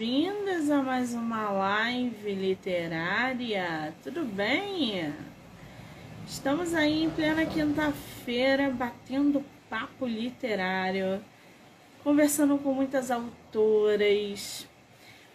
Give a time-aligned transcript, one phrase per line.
[0.00, 3.92] Bem-vindas a mais uma live literária.
[4.02, 5.14] Tudo bem?
[6.26, 11.22] Estamos aí em plena quinta-feira batendo papo literário,
[12.02, 14.66] conversando com muitas autoras,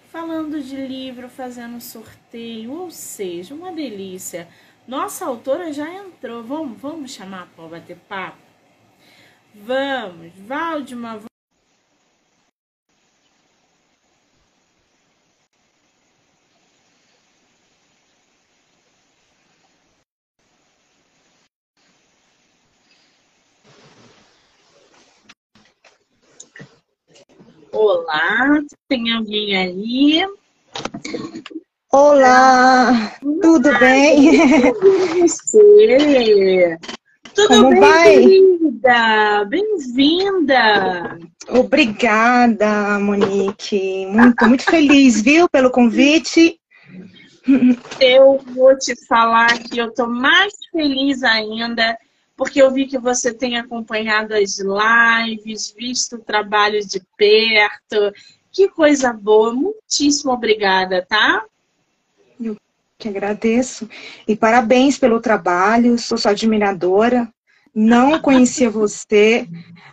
[0.09, 4.47] falando de livro, fazendo sorteio, ou seja, uma delícia.
[4.88, 6.42] Nossa autora já entrou.
[6.42, 8.40] Vamos, vamos chamar para bater papo?
[9.54, 11.22] Vamos, Valdemar.
[27.78, 28.55] Olá,
[28.88, 30.28] tem alguém aí?
[31.92, 34.32] Olá, tudo Ai, bem?
[35.22, 36.78] Você?
[37.34, 38.14] Tudo Como bem, vai?
[38.14, 39.46] querida?
[39.46, 41.18] Bem-vinda.
[41.50, 44.06] Obrigada, Monique.
[44.08, 46.59] Muito, muito feliz, viu, pelo convite.
[48.00, 51.98] Eu vou te falar que eu tô mais feliz ainda,
[52.36, 58.11] porque eu vi que você tem acompanhado as lives, visto o trabalho de perto.
[58.56, 59.53] Que coisa boa.
[59.53, 61.44] Muitíssimo obrigada, tá?
[62.98, 63.89] Que agradeço.
[64.25, 67.30] E parabéns pelo trabalho, sou sua admiradora.
[67.76, 69.45] Não conhecia você,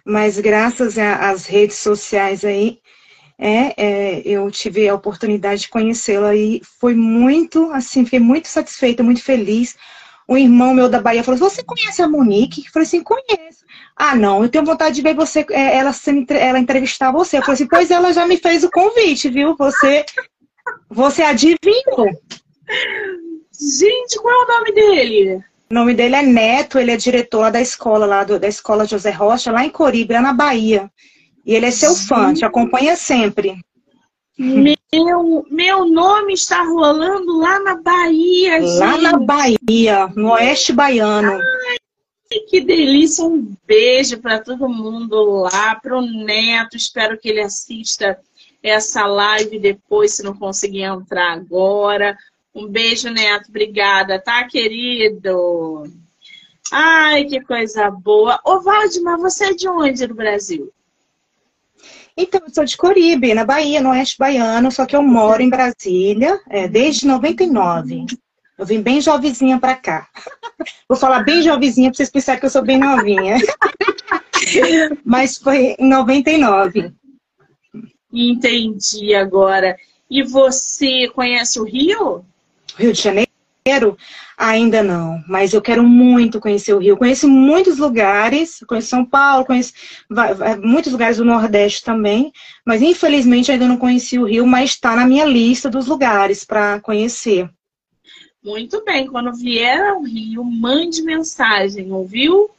[0.06, 2.78] mas graças às redes sociais aí,
[3.36, 9.02] é, é, eu tive a oportunidade de conhecê-la e foi muito, assim, fiquei muito satisfeita,
[9.02, 9.76] muito feliz.
[10.28, 12.64] Um irmão meu da Bahia falou: Você conhece a Monique?
[12.64, 13.61] Eu falei assim: Conheço.
[13.96, 15.92] Ah, não, eu tenho vontade de ver você, é, ela,
[16.30, 17.38] ela entrevistar você.
[17.38, 19.54] Eu falei assim: Pois ela já me fez o convite, viu?
[19.56, 20.04] Você,
[20.90, 22.08] você adivinhou.
[23.78, 25.44] Gente, qual é o nome dele?
[25.70, 28.84] O nome dele é Neto, ele é diretor lá da escola, lá do- da escola
[28.86, 30.90] José Rocha, lá em Coribe, lá na Bahia.
[31.46, 33.56] E ele é seu fã, te acompanha sempre.
[34.38, 39.02] Meu, meu nome está rolando lá na Bahia, Lá gente.
[39.02, 41.38] na Bahia, no Oeste Baiano.
[42.48, 46.76] Que delícia, um beijo para todo mundo lá, para o Neto.
[46.76, 48.18] Espero que ele assista
[48.62, 52.16] essa live depois, se não conseguir entrar agora.
[52.54, 53.48] Um beijo, Neto.
[53.48, 55.84] Obrigada, tá, querido?
[56.70, 58.40] Ai, que coisa boa.
[58.44, 60.72] Ô, Valdemar, você é de onde do Brasil?
[62.16, 65.48] Então, eu sou de Coribe, na Bahia, no Oeste Baiano, só que eu moro em
[65.48, 68.06] Brasília é, desde 99.
[68.62, 70.06] Eu vim bem jovenzinha pra cá.
[70.88, 73.38] Vou falar bem jovenzinha pra vocês pensarem que eu sou bem novinha.
[75.04, 76.92] Mas foi em 99.
[78.12, 79.76] Entendi agora.
[80.08, 82.24] E você conhece o Rio?
[82.78, 83.98] Rio de Janeiro?
[84.38, 86.96] Ainda não, mas eu quero muito conhecer o Rio.
[86.96, 89.72] Conheço muitos lugares, conheço São Paulo, conheço
[90.62, 92.32] muitos lugares do Nordeste também,
[92.64, 96.78] mas infelizmente ainda não conheci o Rio, mas está na minha lista dos lugares para
[96.78, 97.50] conhecer.
[98.42, 99.06] Muito bem.
[99.06, 102.50] Quando vier ao Rio, mande mensagem, ouviu?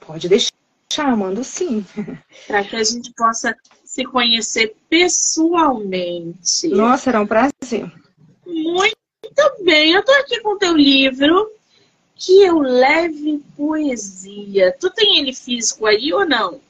[0.00, 1.84] Pode deixar, mando sim.
[2.46, 6.68] para que a gente possa se conhecer pessoalmente.
[6.68, 7.90] Nossa, será um prazer.
[8.46, 8.96] Muito
[9.64, 11.50] bem, eu tô aqui com o teu livro,
[12.14, 14.76] Que Eu Leve Poesia.
[14.78, 16.60] Tu tem ele físico aí ou não?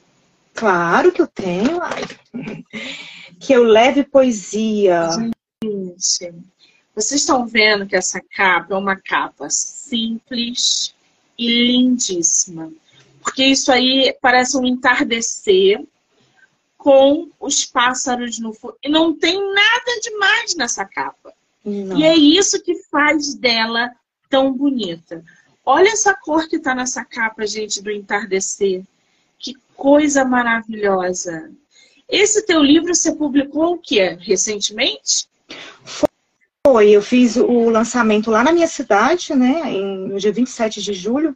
[0.55, 2.03] Claro que eu tenho, ai.
[3.39, 5.09] Que eu leve poesia.
[5.63, 6.33] Gente,
[6.97, 10.95] vocês estão vendo que essa capa é uma capa simples
[11.37, 12.73] e lindíssima.
[13.21, 15.85] Porque isso aí parece um entardecer
[16.75, 18.75] com os pássaros no fundo.
[18.81, 21.31] E não tem nada demais nessa capa.
[21.63, 21.99] Não.
[21.99, 23.91] E é isso que faz dela
[24.27, 25.23] tão bonita.
[25.63, 28.83] Olha essa cor que tá nessa capa, gente, do entardecer.
[29.37, 31.51] Que coisa maravilhosa.
[32.09, 34.17] Esse teu livro você publicou o quê?
[34.19, 35.27] Recentemente?
[36.69, 40.91] Foi, eu fiz o lançamento lá na minha cidade, né, em, no dia 27 de
[40.91, 41.33] julho,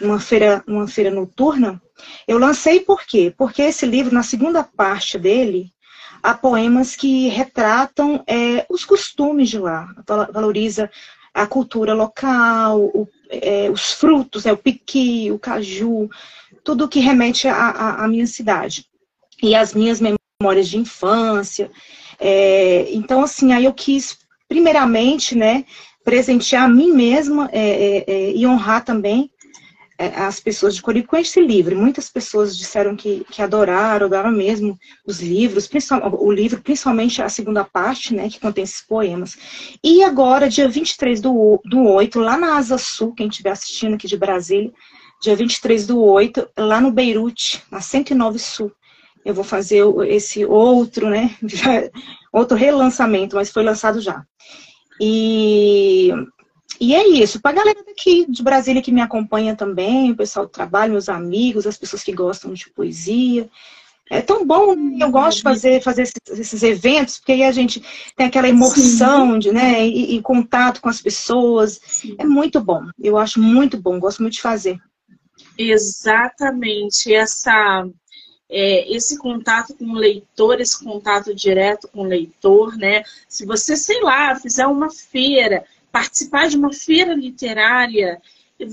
[0.00, 1.80] numa feira, numa feira noturna.
[2.26, 3.32] Eu lancei por quê?
[3.38, 5.72] Porque esse livro, na segunda parte dele,
[6.20, 10.90] há poemas que retratam é, os costumes de lá, val- valoriza
[11.32, 16.10] a cultura local, o- é, os frutos, é, o piqui, o caju,
[16.64, 18.84] tudo que remete à minha cidade.
[19.40, 21.70] E as minhas memórias de infância.
[22.18, 24.18] É, então, assim, aí eu quis,
[24.50, 25.64] primeiramente, né,
[26.04, 29.30] presentear a mim mesma é, é, é, e honrar também
[29.96, 31.78] é, as pessoas de Coribe com esse livro.
[31.78, 34.76] Muitas pessoas disseram que, que adoraram, adoraram mesmo
[35.06, 35.70] os livros,
[36.18, 39.38] o livro, principalmente a segunda parte, né, que contém esses poemas.
[39.84, 44.08] E agora, dia 23 do, do 8, lá na Asa Sul, quem estiver assistindo aqui
[44.08, 44.72] de Brasília,
[45.22, 48.72] dia 23 do 8, lá no Beirute, na 109 Sul,
[49.24, 51.36] eu vou fazer esse outro, né?
[52.32, 54.24] outro relançamento, mas foi lançado já.
[55.00, 56.10] E,
[56.80, 57.40] e é isso.
[57.40, 61.08] Para a galera daqui de Brasília que me acompanha também, o pessoal do trabalho, meus
[61.08, 63.48] amigos, as pessoas que gostam de poesia.
[64.10, 65.04] É tão bom, né?
[65.04, 67.80] eu gosto de fazer, fazer esses, esses, eventos, porque aí a gente
[68.16, 71.80] tem aquela emoção de, né, e, e contato com as pessoas.
[71.86, 72.16] Sim.
[72.18, 74.80] É muito bom, eu acho muito bom, gosto muito de fazer.
[75.56, 77.86] Exatamente, essa,
[78.50, 83.04] é, esse contato com o leitor, esse contato direto com o leitor, né?
[83.28, 88.20] Se você, sei lá, fizer uma feira, participar de uma feira literária,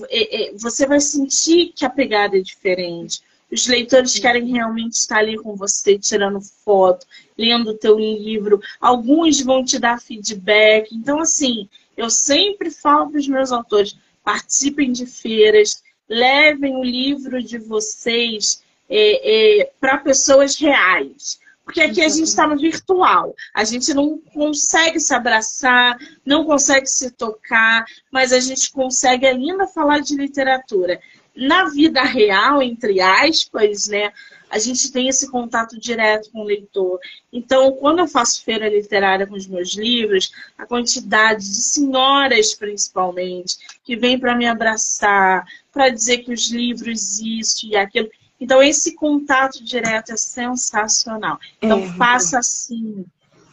[0.10, 3.22] é, é, você vai sentir que a pegada é diferente.
[3.50, 7.06] Os leitores querem realmente estar ali com você, tirando foto,
[7.38, 8.60] lendo o teu livro.
[8.82, 10.94] Alguns vão te dar feedback.
[10.94, 17.42] Então, assim, eu sempre falo para os meus autores, participem de feiras, levem o livro
[17.42, 21.40] de vocês é, é, para pessoas reais.
[21.64, 23.36] Porque aqui a gente está no virtual.
[23.54, 29.68] A gente não consegue se abraçar, não consegue se tocar, mas a gente consegue ainda
[29.68, 31.00] falar de literatura
[31.38, 34.12] na vida real, entre aspas, né,
[34.50, 37.00] a gente tem esse contato direto com o leitor.
[37.32, 43.58] Então, quando eu faço feira literária com os meus livros, a quantidade de senhoras, principalmente,
[43.84, 48.10] que vêm para me abraçar, para dizer que os livros, isso e aquilo.
[48.40, 51.40] Então, esse contato direto é sensacional.
[51.62, 51.94] Então, é.
[51.94, 53.06] faça assim,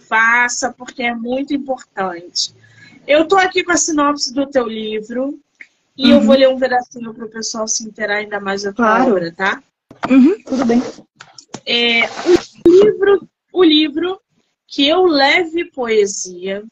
[0.09, 2.55] faça, porque é muito importante.
[3.07, 5.39] Eu estou aqui com a sinopse do teu livro.
[5.97, 6.19] E uhum.
[6.19, 9.11] eu vou ler um pedacinho para o pessoal se inteirar ainda mais da tua claro.
[9.13, 9.63] obra, tá?
[10.11, 10.83] Uhum, tudo bem.
[11.65, 14.21] É, o, livro, o livro
[14.67, 16.65] Que Eu Leve Poesia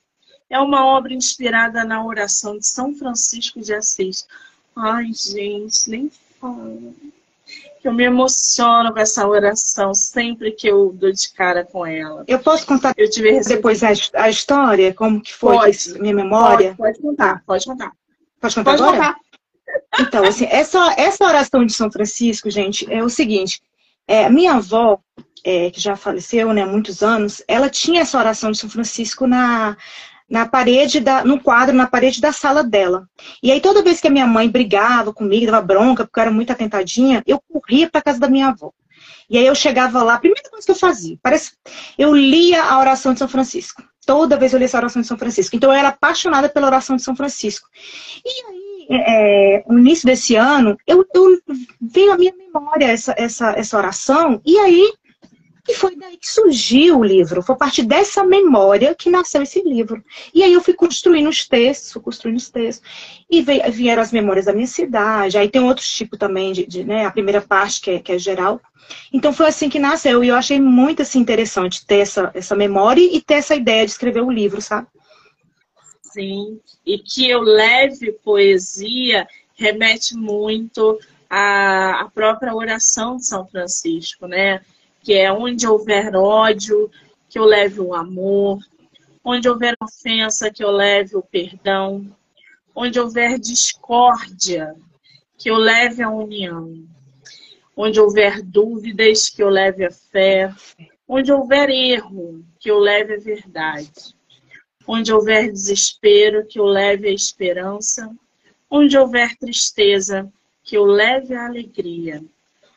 [0.51, 4.27] é uma obra inspirada na oração de São Francisco de Assis.
[4.77, 6.11] Ai, gente, nem
[6.41, 6.95] falo.
[7.85, 12.25] Eu me emociono com essa oração sempre que eu dou de cara com ela.
[12.29, 16.75] Eu posso contar eu tive depois a, a história, como que foi pode, minha memória?
[16.77, 17.93] Pode, pode contar, pode contar.
[18.41, 18.97] Pode contar Pode agora?
[18.97, 19.17] Contar.
[20.01, 23.61] Então, assim, essa, essa oração de São Francisco, gente, é o seguinte.
[24.07, 24.99] É, minha avó,
[25.45, 29.27] é, que já faleceu, né, há muitos anos, ela tinha essa oração de São Francisco
[29.27, 29.77] na,
[30.33, 33.07] na parede, da, no quadro, na parede da sala dela.
[33.43, 36.31] E aí, toda vez que a minha mãe brigava comigo, dava bronca, porque eu era
[36.31, 38.73] muito atentadinha, eu corria para casa da minha avó.
[39.29, 41.53] E aí eu chegava lá, a primeira coisa que eu fazia, parece,
[41.99, 43.83] eu lia a oração de São Francisco.
[44.07, 45.55] Toda vez eu li essa oração de São Francisco.
[45.55, 47.69] Então eu era apaixonada pela oração de São Francisco.
[48.25, 51.39] E aí, é, no início desse ano, eu, eu
[51.79, 54.93] veio à minha memória essa, essa, essa oração, e aí
[55.69, 57.41] e foi daí que surgiu o livro.
[57.41, 60.03] Foi a partir dessa memória que nasceu esse livro.
[60.35, 62.85] E aí eu fui construindo os textos, fui construindo os textos.
[63.31, 65.39] E veio, vieram as memórias da minha cidade.
[65.39, 67.07] Aí tem outros tipos também, de, de, né?
[67.07, 68.61] A primeira parte, que é, que é geral.
[69.13, 70.25] Então foi assim que nasceu.
[70.25, 73.93] E eu achei muito assim, interessante ter essa, essa memória e ter essa ideia de
[73.93, 74.89] escrever o livro, sabe?
[76.03, 76.61] Sim.
[76.85, 80.99] E que eu leve poesia remete muito
[81.31, 84.61] à, à própria oração de São Francisco, né?
[85.03, 86.91] Que é onde houver ódio,
[87.29, 88.59] que eu leve o amor,
[89.25, 92.07] onde houver ofensa, que eu leve o perdão,
[92.75, 94.75] onde houver discórdia,
[95.39, 96.85] que eu leve a união,
[97.77, 100.53] onde houver dúvidas, que eu leve a fé,
[101.09, 104.15] onde houver erro, que eu leve a verdade,
[104.87, 108.11] onde houver desespero, que eu leve a esperança,
[108.71, 110.31] onde houver tristeza,
[110.65, 112.23] que eu leve a alegria,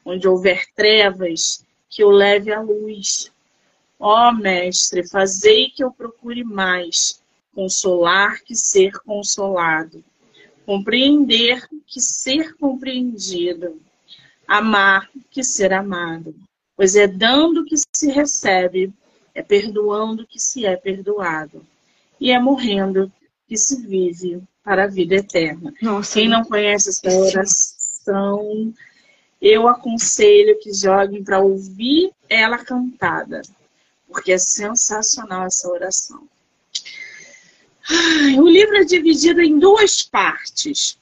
[0.03, 1.64] onde houver trevas,
[1.95, 3.31] que eu leve à luz.
[3.97, 7.21] Ó Mestre, fazei que eu procure mais
[7.53, 10.03] consolar que ser consolado,
[10.65, 13.79] compreender que ser compreendido,
[14.45, 16.35] amar que ser amado.
[16.75, 18.91] Pois é dando que se recebe,
[19.33, 21.65] é perdoando que se é perdoado,
[22.19, 23.09] e é morrendo
[23.47, 25.73] que se vive para a vida eterna.
[25.81, 28.73] Nossa, Quem não conhece essa oração,
[29.41, 33.41] eu aconselho que joguem para ouvir ela cantada,
[34.07, 36.27] porque é sensacional essa oração.
[38.37, 40.97] O livro é dividido em duas partes.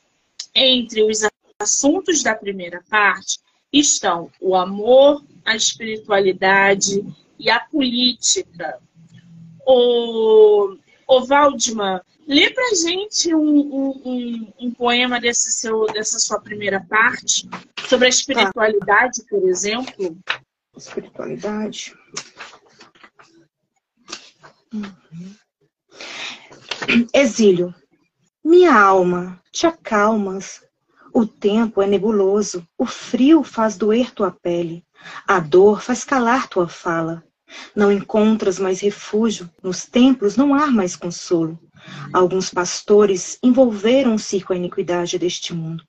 [0.53, 1.21] Entre os
[1.59, 3.39] assuntos da primeira parte
[3.71, 7.03] estão o amor, a espiritualidade
[7.39, 8.79] e a política.
[9.65, 10.75] O,
[11.07, 16.79] o Waldman Lê pra gente um, um, um, um, poema desse seu, dessa sua primeira
[16.79, 17.49] parte,
[17.87, 19.27] sobre a espiritualidade, tá.
[19.29, 20.17] por exemplo.
[20.75, 21.93] Espiritualidade.
[24.73, 25.35] Uhum.
[27.13, 27.75] Exílio.
[28.43, 30.63] Minha alma, te acalmas.
[31.13, 34.83] O tempo é nebuloso, o frio faz doer tua pele.
[35.27, 37.23] A dor faz calar tua fala.
[37.75, 41.59] Não encontras mais refúgio, nos templos não há mais consolo.
[42.13, 45.83] Alguns pastores envolveram-se com a iniquidade deste mundo.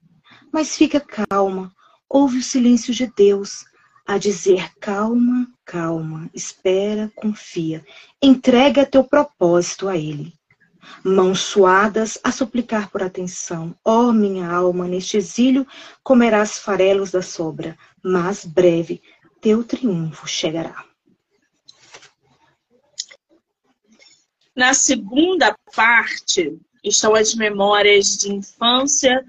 [0.52, 1.72] Mas fica calma,
[2.08, 3.64] ouve o silêncio de Deus,
[4.06, 7.84] a dizer calma, calma, espera, confia,
[8.22, 10.32] entrega teu propósito a Ele.
[11.02, 13.74] Mãos suadas a suplicar por atenção.
[13.84, 15.66] Ó oh, minha alma, neste exílio
[16.02, 19.02] comerás farelos da sobra, mas breve
[19.40, 20.84] teu triunfo chegará.
[24.54, 29.24] Na segunda parte estão as memórias de infância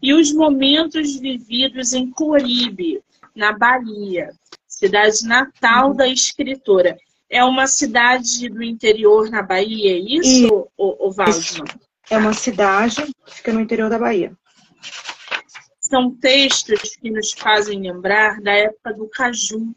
[0.00, 3.02] e os momentos vividos em Coribe,
[3.34, 4.30] na Bahia,
[4.66, 6.96] cidade natal da escritora.
[7.28, 11.14] É uma cidade do interior na Bahia, é isso, o, o
[12.08, 14.32] É uma cidade que fica no interior da Bahia.
[15.80, 19.74] São textos que nos fazem lembrar da época do caju,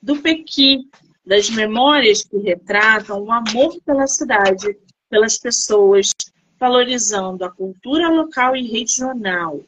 [0.00, 0.88] do pequi,
[1.24, 4.76] das memórias que retratam o amor pela cidade,
[5.08, 6.10] pelas pessoas,
[6.58, 9.60] valorizando a cultura local e regional.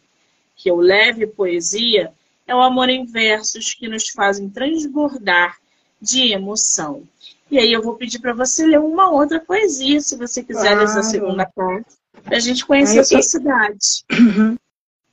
[0.57, 2.13] Que eu leve poesia
[2.47, 5.57] é o amor em versos que nos fazem transbordar
[6.01, 7.03] de emoção.
[7.51, 10.81] E aí eu vou pedir para você ler uma outra poesia, se você quiser, claro.
[10.81, 14.05] nessa segunda parte, para a gente conhecer a sua cidade.
[14.13, 14.57] Uhum.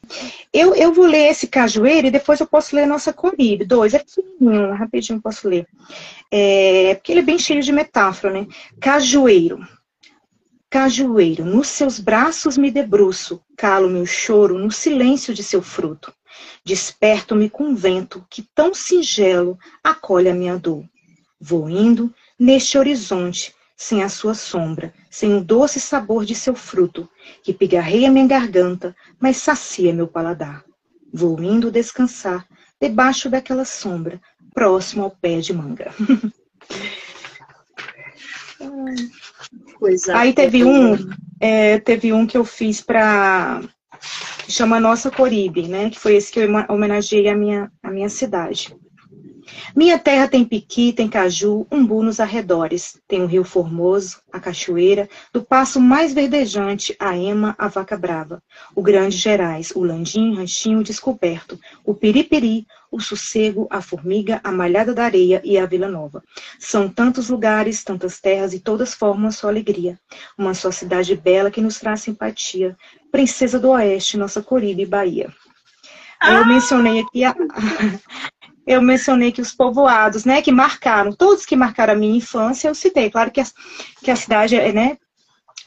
[0.54, 3.64] Eu, eu vou ler esse cajueiro e depois eu posso ler nossa Coribe.
[3.64, 5.66] Dois, é pequenininho, rapidinho posso ler.
[6.30, 8.48] É, porque ele é bem cheio de metáfora, né?
[8.80, 9.66] Cajueiro.
[10.70, 16.14] Cajueiro, nos seus braços me debruço, calo meu choro no silêncio de seu fruto.
[16.64, 20.86] Desperto-me com vento que tão singelo acolhe a minha dor.
[21.40, 27.10] Vou indo neste horizonte, sem a sua sombra, sem o doce sabor de seu fruto,
[27.42, 30.64] que pigarreia minha garganta, mas sacia meu paladar.
[31.12, 32.48] Vou indo descansar,
[32.80, 34.22] debaixo daquela sombra,
[34.54, 35.92] próximo ao pé de manga.
[40.14, 40.96] Aí teve um,
[41.40, 43.64] é, teve um que eu fiz para
[44.48, 45.90] chama Nossa Coribe, né?
[45.90, 48.76] Que foi esse que eu homenageei a minha, a minha cidade.
[49.76, 53.00] Minha terra tem piqui, tem caju, umbu nos arredores.
[53.08, 58.42] Tem o rio Formoso, a cachoeira, do passo mais verdejante, a ema, a vaca brava.
[58.76, 61.60] O grande Gerais, o landim, ranchinho descoberto.
[61.86, 66.22] O piripiri, o sossego, a formiga, a malhada da areia e a Vila Nova.
[66.60, 69.98] São tantos lugares, tantas terras e todas formam sua alegria.
[70.38, 72.78] Uma só cidade bela que nos traz simpatia.
[73.12, 75.34] Princesa do Oeste, nossa Coribe, Bahia.
[76.22, 77.34] Eu mencionei aqui a,
[78.72, 82.76] eu mencionei que os povoados, né, que marcaram, todos que marcaram a minha infância, eu
[82.76, 83.10] citei.
[83.10, 83.46] Claro que a,
[84.04, 84.98] que a cidade, é, né,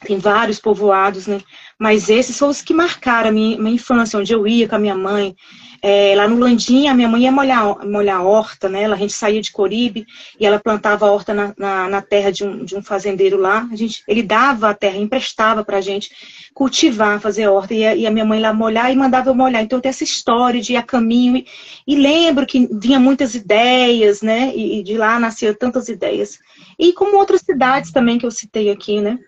[0.05, 1.41] tem vários povoados, né,
[1.77, 4.79] mas esses foram os que marcaram a minha, minha infância, onde eu ia com a
[4.79, 5.35] minha mãe.
[5.81, 8.85] É, lá no Landim, a minha mãe ia molhar, molhar a horta, né?
[8.85, 10.05] A gente saía de Coribe
[10.39, 13.67] e ela plantava a horta na, na, na terra de um, de um fazendeiro lá.
[13.71, 16.09] A gente, ele dava a terra, emprestava para a gente
[16.55, 17.73] cultivar, fazer horta.
[17.73, 19.61] E a, e a, minha mãe lá molhar e mandava eu molhar.
[19.61, 21.37] Então tem essa história de ir a caminho.
[21.37, 21.45] E,
[21.85, 24.51] e lembro que vinha muitas ideias, né?
[24.55, 26.39] E, e de lá nasciam tantas ideias.
[26.79, 29.19] E como outras cidades também que eu citei aqui, né?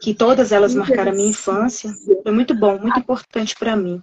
[0.00, 1.92] Que todas elas marcaram a minha infância.
[2.22, 4.02] Foi muito bom, muito importante para mim.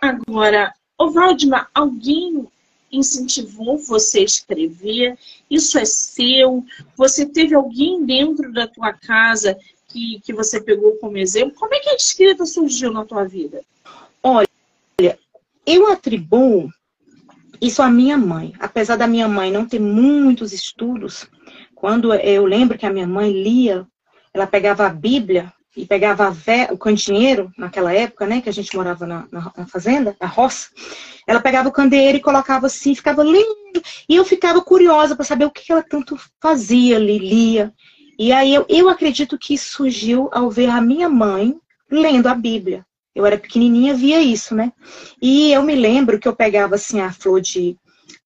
[0.00, 2.48] Agora, Ô, Valdemar, alguém
[2.90, 5.18] incentivou você a escrever?
[5.50, 6.64] Isso é seu?
[6.96, 9.58] Você teve alguém dentro da tua casa
[9.88, 11.54] que, que você pegou como exemplo?
[11.54, 13.62] Como é que a escrita surgiu na tua vida?
[14.22, 14.48] Olha,
[15.66, 16.70] eu atribuo
[17.60, 18.54] isso à minha mãe.
[18.58, 21.26] Apesar da minha mãe não ter muitos estudos,
[21.74, 23.86] quando eu lembro que a minha mãe lia,
[24.36, 26.34] ela pegava a Bíblia e pegava
[26.70, 30.68] o candeeiro, naquela época, né, que a gente morava na, na, na, fazenda, na roça,
[31.26, 35.44] ela pegava o candeeiro e colocava assim, ficava lendo, e eu ficava curiosa para saber
[35.44, 37.72] o que ela tanto fazia ali, lia.
[38.18, 41.54] E aí eu, eu acredito que isso surgiu ao ver a minha mãe
[41.90, 42.84] lendo a Bíblia.
[43.14, 44.72] Eu era pequenininha, via isso, né?
[45.20, 47.76] E eu me lembro que eu pegava assim a flor de,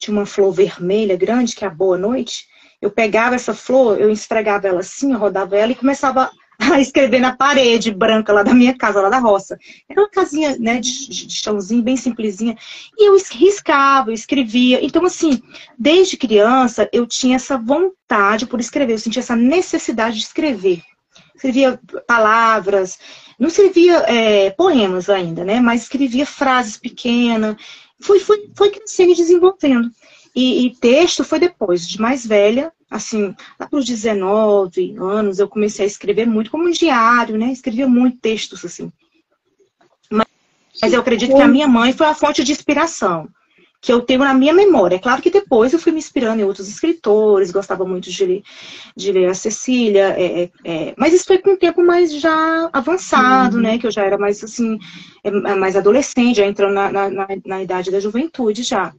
[0.01, 2.45] de uma flor vermelha grande, que é a Boa Noite,
[2.81, 7.35] eu pegava essa flor, eu esfregava ela assim, rodava ela e começava a escrever na
[7.35, 9.59] parede branca lá da minha casa, lá da roça.
[9.89, 12.57] Era uma casinha, né, de, de chãozinho, bem simplesinha.
[12.99, 14.85] E eu riscava, eu escrevia.
[14.85, 15.43] Então, assim,
[15.79, 20.83] desde criança, eu tinha essa vontade por escrever, eu sentia essa necessidade de escrever.
[21.35, 22.99] Escrevia palavras,
[23.39, 27.57] não escrevia é, poemas ainda, né, mas escrevia frases pequenas.
[27.99, 29.91] Foi, foi, foi crescendo e desenvolvendo.
[30.35, 35.49] E, e texto foi depois, de mais velha, assim, lá para os 19 anos, eu
[35.49, 37.53] comecei a escrever muito, como um diário, né?
[37.53, 38.93] Escrevia muito textos, assim.
[40.11, 40.27] Mas,
[40.83, 43.29] mas eu acredito que a minha mãe foi a fonte de inspiração.
[43.83, 44.97] que eu tenho na minha memória.
[44.97, 48.43] É claro que depois eu fui me inspirando em outros escritores, gostava muito de ler,
[48.95, 52.69] de ler a Cecília, é, é, é mas isso foi com um tempo mais já
[52.73, 53.63] avançado, uhum.
[53.63, 53.79] né?
[53.79, 54.79] Que eu já era mais assim,
[55.25, 58.93] é, mais adolescente, já entrando na, na, na, na idade da juventude já.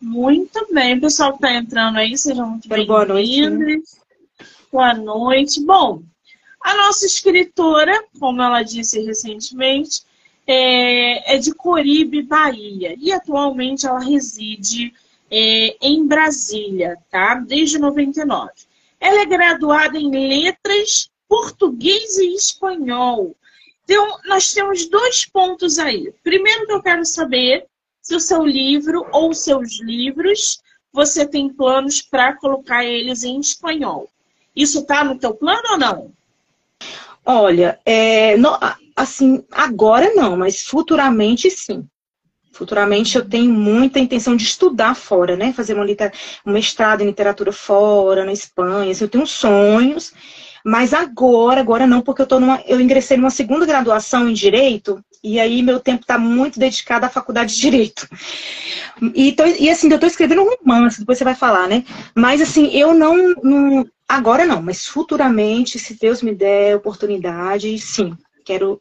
[0.00, 2.88] Muito bem, o pessoal que está entrando aí, sejam muito bem-vindos.
[2.88, 3.50] Boa noite.
[3.50, 3.82] Né?
[4.72, 5.60] Boa noite.
[5.60, 6.02] Bom,
[6.62, 10.02] a nossa escritora, como ela disse recentemente,
[10.46, 12.96] é, é de Coribe, Bahia.
[12.98, 14.94] E atualmente ela reside
[15.30, 17.34] é, em Brasília, tá?
[17.34, 18.50] Desde 99.
[18.98, 23.36] Ela é graduada em letras, português e espanhol.
[23.84, 26.10] Então, nós temos dois pontos aí.
[26.24, 27.66] Primeiro que eu quero saber
[28.10, 30.60] se o seu livro ou seus livros
[30.92, 34.10] você tem planos para colocar eles em espanhol.
[34.54, 36.12] Isso está no teu plano ou não?
[37.24, 38.58] Olha, é, não,
[38.96, 41.86] assim, agora não, mas futuramente sim.
[42.50, 45.52] Futuramente eu tenho muita intenção de estudar fora, né?
[45.52, 45.86] Fazer uma
[46.44, 48.90] um mestrado em literatura fora, na Espanha.
[48.90, 50.12] Assim, eu tenho sonhos,
[50.64, 55.02] mas agora, agora não, porque eu tô numa, eu ingressei numa segunda graduação em direito
[55.22, 58.08] e aí meu tempo está muito dedicado à faculdade de direito.
[59.14, 61.84] E, tô, e assim, eu estou escrevendo um romance, depois você vai falar, né?
[62.14, 68.12] Mas assim, eu não, não Agora não, mas futuramente, se Deus me der oportunidade, sim,
[68.44, 68.80] quero,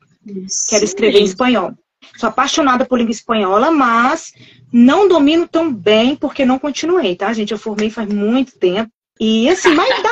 [0.67, 1.71] quero escrever em espanhol.
[2.17, 4.33] Sou apaixonada por língua espanhola, mas
[4.73, 7.51] não domino tão bem porque não continuei, tá, gente?
[7.51, 8.91] Eu formei faz muito tempo.
[9.19, 10.11] E assim, mas dá,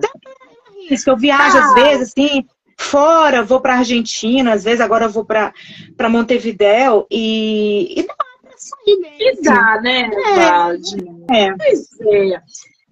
[0.00, 0.08] dá
[0.90, 1.10] isso.
[1.10, 2.44] Eu viajo às vezes, assim,
[2.78, 5.52] fora, vou para Argentina, às vezes agora eu vou para
[6.08, 9.40] Montevidéu e, e dá pra sair mesmo.
[9.40, 10.10] E dá, né,
[11.30, 11.54] é, é.
[11.56, 12.42] Pois é.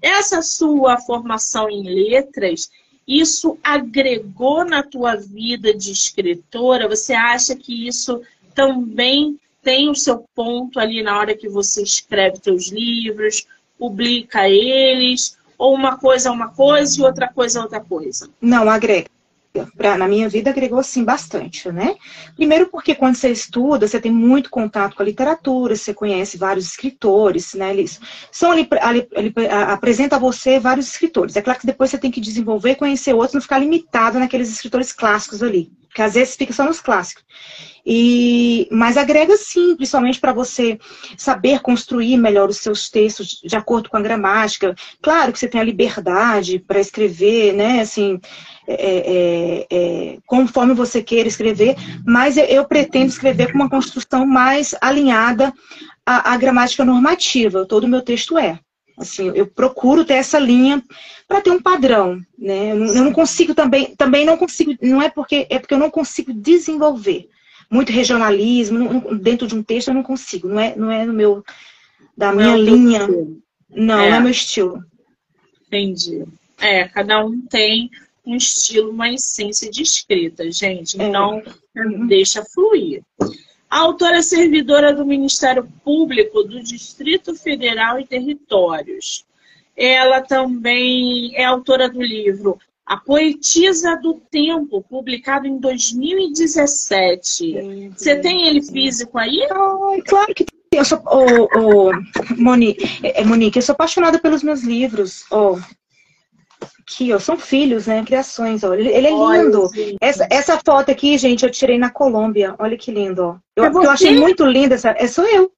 [0.00, 2.68] Essa sua formação em letras,
[3.06, 6.88] isso agregou na tua vida de escritora?
[6.88, 8.20] Você acha que isso
[8.54, 13.46] também tem o seu ponto ali na hora que você escreve seus livros,
[13.78, 15.36] publica eles?
[15.62, 18.28] Ou uma coisa é uma coisa e outra coisa é outra coisa?
[18.40, 19.06] Não, agrega
[19.76, 21.94] pra, na minha vida agregou sim bastante, né?
[22.34, 26.66] Primeiro porque quando você estuda, você tem muito contato com a literatura, você conhece vários
[26.66, 27.70] escritores, né?
[27.70, 28.00] Eles
[28.32, 29.32] são ali, ali, ali
[29.68, 31.36] apresenta a você vários escritores.
[31.36, 34.92] É claro que depois você tem que desenvolver, conhecer outros, não ficar limitado naqueles escritores
[34.92, 37.22] clássicos ali, porque às vezes fica só nos clássicos.
[37.84, 40.78] E, mas agrega sim, principalmente para você
[41.18, 44.74] saber construir melhor os seus textos de acordo com a gramática.
[45.02, 47.82] Claro que você tem a liberdade para escrever, né?
[47.82, 48.18] Assim,
[48.66, 51.76] é, é, é, conforme você queira escrever,
[52.06, 55.52] mas eu, eu, pretendo escrever com uma construção mais alinhada
[56.06, 57.66] à, à gramática normativa.
[57.66, 58.58] Todo o meu texto é.
[59.02, 60.82] Assim, eu procuro ter essa linha
[61.28, 62.72] para ter um padrão, né?
[62.72, 66.32] Eu não, consigo também, também não consigo, não é porque é porque eu não consigo
[66.32, 67.28] desenvolver
[67.70, 71.42] muito regionalismo dentro de um texto eu não consigo, não é, não é no meu
[72.16, 73.08] da não minha é linha,
[73.70, 74.10] não, é.
[74.10, 74.84] não é meu estilo.
[75.66, 76.24] Entendi.
[76.60, 77.90] É, cada um tem
[78.24, 81.00] um estilo, uma essência de escrita, gente.
[81.00, 81.08] É.
[81.08, 81.42] Então,
[81.76, 81.88] é.
[82.06, 83.02] deixa fluir.
[83.72, 89.24] A autora é servidora do Ministério Público do Distrito Federal e Territórios.
[89.74, 97.92] Ela também é autora do livro A Poetisa do Tempo, publicado em 2017.
[97.96, 99.48] Você tem ele físico aí?
[100.06, 100.52] claro que tem.
[100.74, 101.92] Eu sou, oh, oh,
[102.36, 105.24] Monique, é, Monique, eu sou apaixonada pelos meus livros.
[105.30, 105.58] Oh,
[106.82, 108.04] Aqui, ó, são filhos, né?
[108.04, 108.74] Criações, ó.
[108.74, 109.70] Ele, ele é lindo.
[110.00, 112.56] essa, essa foto aqui, gente, eu tirei na Colômbia.
[112.58, 113.36] Olha que lindo, ó.
[113.54, 114.90] Eu, é eu achei muito linda essa.
[114.98, 115.52] É, sou eu.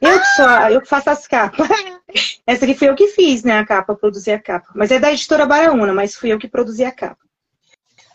[0.00, 1.66] Eu que, sou, eu que faço as capas.
[2.46, 3.58] Essa aqui foi eu que fiz, né?
[3.58, 4.68] A capa, produzi a capa.
[4.74, 7.24] Mas é da editora Baraúna, mas fui eu que produzi a capa.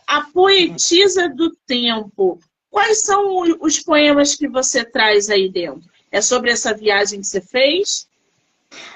[0.06, 2.40] A poetisa do tempo.
[2.70, 5.90] Quais são os poemas que você traz aí dentro?
[6.12, 8.08] É sobre essa viagem que você fez?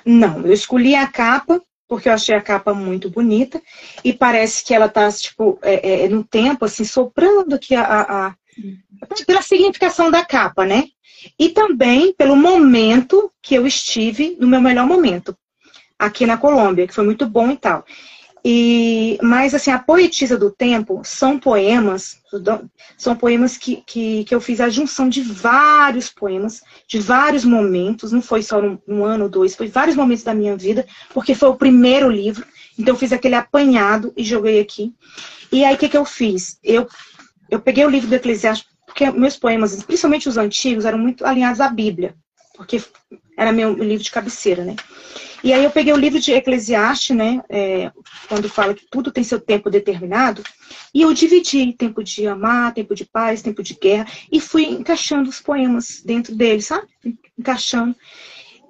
[0.05, 3.61] Não, eu escolhi a capa porque eu achei a capa muito bonita
[4.03, 8.27] e parece que ela tá, tipo, é, é, no tempo, assim, soprando aqui a, a,
[8.27, 8.35] a,
[9.25, 10.85] pela significação da capa, né?
[11.39, 15.37] E também pelo momento que eu estive, no meu melhor momento,
[15.97, 17.85] aqui na Colômbia, que foi muito bom e tal.
[18.45, 22.17] E, mas assim, a poetisa do tempo são poemas,
[22.97, 28.11] são poemas que, que, que eu fiz a junção de vários poemas, de vários momentos,
[28.11, 31.33] não foi só um, um ano ou dois, foi vários momentos da minha vida, porque
[31.33, 32.45] foi o primeiro livro,
[32.77, 34.93] então eu fiz aquele apanhado e joguei aqui.
[35.49, 36.59] E aí o que, que eu fiz?
[36.61, 36.85] Eu,
[37.49, 41.61] eu peguei o livro do Eclesiastes, porque meus poemas, principalmente os antigos, eram muito alinhados
[41.61, 42.13] à Bíblia.
[42.57, 42.81] porque
[43.37, 44.75] era meu livro de cabeceira, né?
[45.43, 47.43] E aí eu peguei o livro de Eclesiastes, né?
[47.49, 47.91] É,
[48.29, 50.41] quando fala que tudo tem seu tempo determinado,
[50.93, 55.29] e eu dividi tempo de amar, tempo de paz, tempo de guerra, e fui encaixando
[55.29, 56.87] os poemas dentro dele, sabe?
[57.37, 57.93] Encaixando.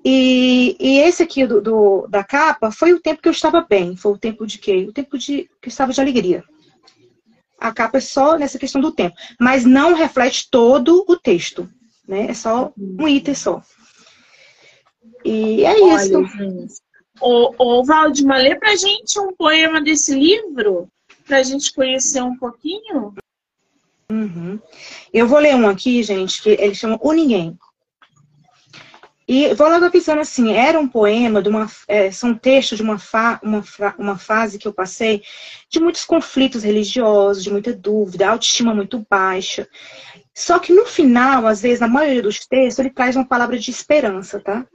[0.03, 3.95] E, e esse aqui do, do, da capa foi o tempo que eu estava bem.
[3.95, 4.85] Foi o tempo de quê?
[4.89, 6.43] O tempo de que eu estava de alegria.
[7.59, 11.69] A capa é só nessa questão do tempo, mas não reflete todo o texto,
[12.07, 12.31] né?
[12.31, 13.61] É só um item só.
[15.23, 16.25] E é Olha, isso.
[16.37, 16.73] Gente.
[17.21, 20.87] Ô, ô Valdemar, lê pra gente um poema desse livro,
[21.25, 23.13] pra gente conhecer um pouquinho.
[24.11, 24.59] Uhum.
[25.13, 27.57] Eu vou ler um aqui, gente, que ele chama O Ninguém.
[29.27, 32.99] E vou logo avisando assim, era um poema, de uma, é, são textos de uma,
[32.99, 33.63] fa, uma,
[33.97, 35.23] uma fase que eu passei
[35.69, 39.67] de muitos conflitos religiosos, de muita dúvida, autoestima muito baixa.
[40.35, 43.71] Só que no final, às vezes, na maioria dos textos, ele traz uma palavra de
[43.71, 44.65] esperança, tá?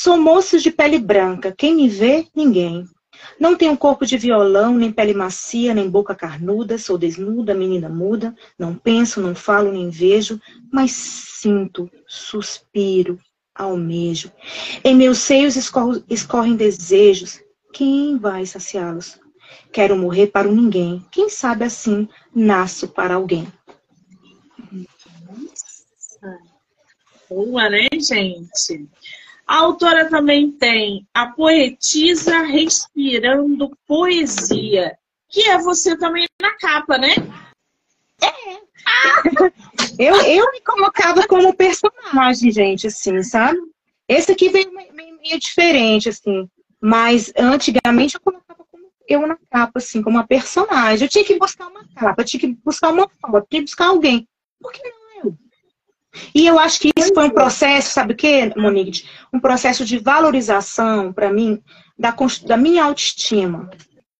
[0.00, 2.88] Sou moço de pele branca, quem me vê, ninguém.
[3.36, 8.32] Não tenho corpo de violão, nem pele macia, nem boca carnuda, sou desnuda, menina muda,
[8.56, 10.40] não penso, não falo, nem vejo,
[10.72, 13.18] mas sinto, suspiro,
[13.52, 14.30] almejo.
[14.84, 17.40] Em meus seios escorrem desejos,
[17.72, 19.18] quem vai saciá-los?
[19.72, 23.52] Quero morrer para o ninguém, quem sabe assim nasço para alguém.
[27.28, 28.88] Boa, né, gente?
[29.48, 34.94] A autora também tem a poetisa respirando poesia,
[35.26, 37.14] que é você também na capa, né?
[38.22, 38.58] É.
[39.98, 43.58] eu, eu me colocava como personagem, gente, assim, sabe?
[44.06, 46.46] Esse aqui veio meio, diferente, assim.
[46.78, 51.06] Mas antigamente eu colocava como eu na capa, assim, como uma personagem.
[51.06, 54.28] Eu tinha que buscar uma capa, tinha que buscar uma foto, tinha que buscar alguém.
[54.60, 55.07] Por que não
[56.34, 59.04] e eu acho que isso foi um processo, sabe o que, Monique?
[59.32, 61.60] Um processo de valorização, para mim,
[61.98, 62.14] da,
[62.46, 63.70] da minha autoestima.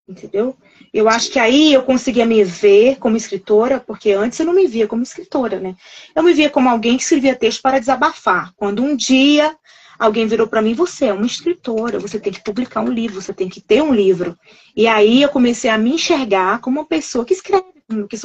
[0.08, 0.56] Entendeu?
[0.92, 4.66] Eu acho que aí eu conseguia me ver como escritora, porque antes eu não me
[4.66, 5.76] via como escritora, né?
[6.14, 8.52] Eu me via como alguém que escrevia texto para desabafar.
[8.56, 9.54] Quando um dia
[9.98, 13.34] alguém virou para mim, você é uma escritora, você tem que publicar um livro, você
[13.34, 14.38] tem que ter um livro.
[14.74, 17.77] E aí eu comecei a me enxergar como uma pessoa que escreve,
[18.08, 18.16] que,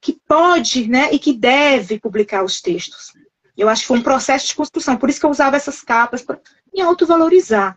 [0.00, 3.12] que pode, né, e que deve publicar os textos.
[3.56, 6.22] Eu acho que foi um processo de construção, por isso que eu usava essas capas
[6.22, 6.38] para
[6.72, 7.76] me autovalorizar.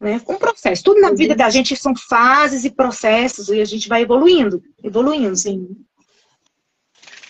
[0.00, 0.20] Né?
[0.28, 0.82] Um processo.
[0.82, 5.36] Tudo na vida da gente são fases e processos, e a gente vai evoluindo, evoluindo.
[5.36, 5.76] Sim.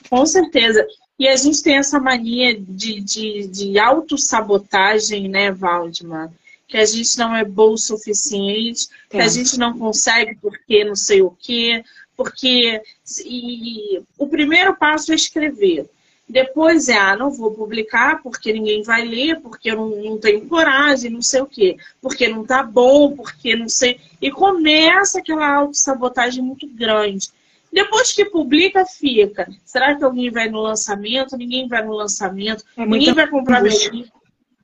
[0.08, 0.86] Com certeza.
[1.18, 6.30] E a gente tem essa mania de, de, de autossabotagem, né, Valdemar?
[6.66, 10.96] Que a gente não é bom o suficiente, que a gente não consegue porque não
[10.96, 11.84] sei o quê,
[12.16, 12.80] porque
[13.24, 15.88] e, o primeiro passo é escrever.
[16.26, 20.46] Depois é, ah, não vou publicar porque ninguém vai ler, porque eu não, não tenho
[20.48, 24.00] coragem, não sei o quê, porque não tá bom, porque não sei.
[24.22, 27.30] E começa aquela autossabotagem muito grande.
[27.70, 29.52] Depois que publica, fica.
[29.64, 31.36] Será que alguém vai no lançamento?
[31.36, 34.12] Ninguém vai no lançamento, é ninguém vai comprar meu livro.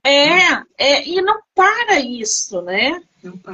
[0.03, 3.03] É, é, e não para isso, né?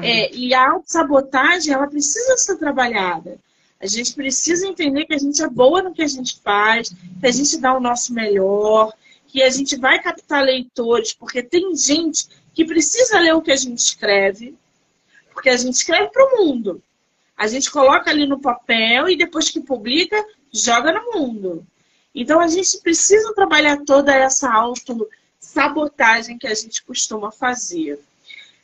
[0.00, 3.38] É, e a autossabotagem, ela precisa ser trabalhada.
[3.86, 7.24] A gente precisa entender que a gente é boa no que a gente faz, que
[7.24, 8.92] a gente dá o nosso melhor,
[9.28, 13.56] que a gente vai captar leitores, porque tem gente que precisa ler o que a
[13.56, 14.56] gente escreve,
[15.32, 16.82] porque a gente escreve para o mundo.
[17.36, 20.20] A gente coloca ali no papel e depois que publica,
[20.52, 21.64] joga no mundo.
[22.12, 28.00] Então a gente precisa trabalhar toda essa auto-sabotagem que a gente costuma fazer.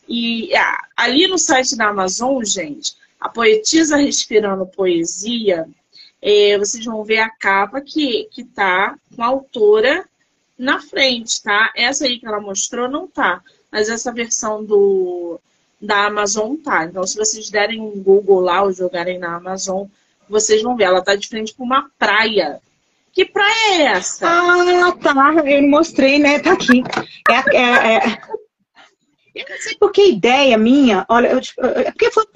[0.09, 0.51] E
[0.97, 5.67] ali no site da Amazon, gente, a poetisa respirando poesia,
[6.21, 10.05] é, vocês vão ver a capa que, que tá com a autora
[10.59, 11.73] na frente, tá?
[11.77, 15.41] Essa aí que ela mostrou não tá, mas essa versão do,
[15.81, 16.85] da Amazon tá.
[16.85, 19.87] Então, se vocês derem um Google lá ou jogarem na Amazon,
[20.29, 20.85] vocês vão ver.
[20.85, 22.61] Ela tá de frente para uma praia.
[23.13, 24.27] Que praia é essa?
[24.27, 25.15] Ah, tá.
[25.45, 26.41] Eu mostrei, né?
[26.41, 26.83] Tá aqui.
[27.29, 28.19] É, é, é...
[29.35, 31.41] Eu não sei porque ideia minha, olha, eu,
[31.81, 32.27] é porque foi o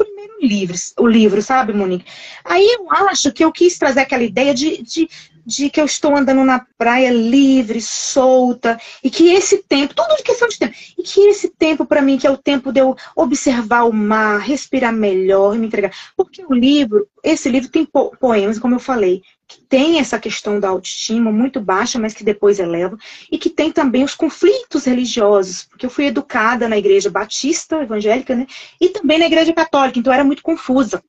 [0.40, 2.04] livro, o livro, sabe, Monique?
[2.44, 5.08] Aí eu acho que eu quis trazer aquela ideia de, de
[5.46, 10.24] de que eu estou andando na praia livre, solta, e que esse tempo, tudo de
[10.24, 12.96] questão de tempo, e que esse tempo para mim, que é o tempo de eu
[13.14, 15.92] observar o mar, respirar melhor me entregar.
[16.16, 17.86] Porque o livro, esse livro tem
[18.18, 22.58] poemas, como eu falei, que tem essa questão da autoestima muito baixa, mas que depois
[22.58, 22.96] eleva,
[23.30, 28.34] e que tem também os conflitos religiosos, porque eu fui educada na igreja batista, evangélica,
[28.34, 28.46] né,
[28.80, 31.02] e também na igreja católica, então era muito confusa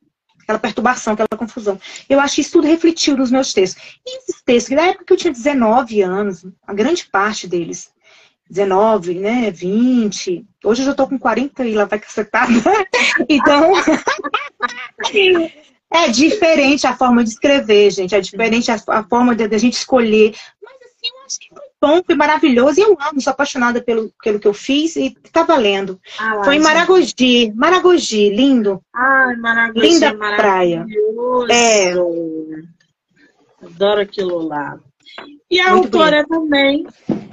[0.48, 1.78] aquela perturbação, aquela confusão.
[2.08, 3.84] Eu acho que isso tudo refletiu nos meus textos.
[4.06, 7.92] E esses textos, na época que eu tinha 19 anos, a grande parte deles,
[8.50, 10.46] 19, né, 20.
[10.64, 12.54] Hoje eu já tô com 40 e lá vai cacetada.
[13.28, 13.74] Então,
[15.92, 18.14] é diferente a forma de escrever, gente.
[18.14, 20.36] É diferente a, a forma de, de, a gente escolher.
[20.62, 22.80] Mas assim, eu acho que foi bom, foi maravilhoso.
[22.80, 26.00] E eu amo, sou apaixonada pelo, pelo que eu fiz e tá valendo.
[26.20, 27.54] Ah, foi em Maragogi.
[27.56, 28.82] Maragogi, lindo.
[28.94, 29.88] Ai, Maragogi.
[29.88, 30.86] Linda praia.
[31.50, 31.94] É.
[33.64, 34.78] Adoro aquilo lá.
[35.50, 36.30] E a Muito autora bonito.
[36.30, 36.88] também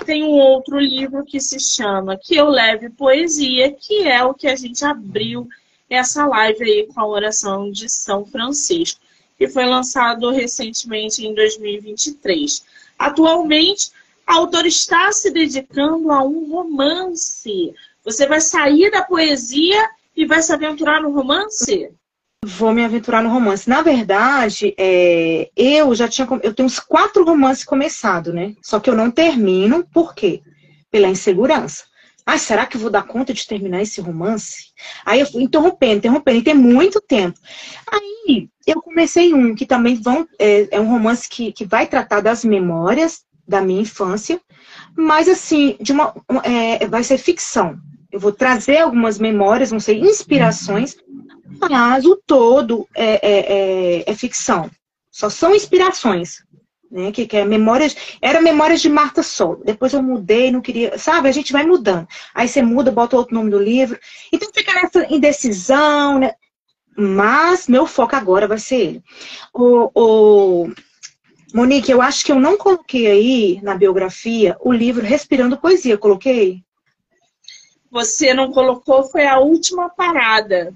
[0.06, 4.46] tem um outro livro que se chama Que Eu Leve Poesia, que é o que
[4.46, 5.48] a gente abriu
[5.88, 9.00] essa live aí com a oração de São Francisco,
[9.36, 12.64] que foi lançado recentemente em 2023.
[12.98, 13.90] Atualmente,
[14.26, 17.74] a autora está se dedicando a um romance.
[18.04, 21.90] Você vai sair da poesia e vai se aventurar no romance?
[22.44, 23.68] Vou me aventurar no romance.
[23.68, 26.28] Na verdade, é, eu já tinha.
[26.42, 28.54] Eu tenho uns quatro romances começados, né?
[28.62, 30.42] Só que eu não termino, por quê?
[30.90, 31.84] Pela insegurança.
[32.26, 34.72] Ah, será que eu vou dar conta de terminar esse romance?
[35.04, 37.38] Aí eu fui interrompendo, interrompendo, e tem muito tempo.
[37.86, 42.20] Aí eu comecei um que também vão, é, é um romance que, que vai tratar
[42.20, 44.40] das memórias da minha infância,
[44.96, 47.78] mas assim, de uma, é, vai ser ficção.
[48.10, 50.96] Eu vou trazer algumas memórias, vão ser inspirações,
[51.60, 54.70] mas o todo é, é, é, é ficção.
[55.10, 56.42] Só são inspirações.
[56.90, 59.60] Né, que, que é memórias, era memórias de Marta Sol.
[59.64, 61.28] Depois eu mudei, não queria, sabe?
[61.28, 62.06] A gente vai mudando.
[62.32, 63.98] Aí você muda, bota outro nome do livro.
[64.32, 66.34] Então fica nessa indecisão, né?
[66.96, 69.02] Mas meu foco agora vai ser ele.
[69.52, 70.72] O, o,
[71.54, 75.96] Monique, eu acho que eu não coloquei aí na biografia o livro Respirando Poesia.
[75.96, 76.64] Coloquei?
[77.92, 80.74] Você não colocou, foi a última parada.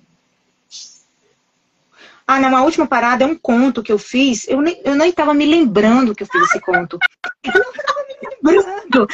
[2.31, 4.47] Ah, não, a última parada é um conto que eu fiz.
[4.47, 6.99] Eu nem, eu nem tava me lembrando que eu fiz esse conto.
[7.43, 9.07] Eu tava me lembrando.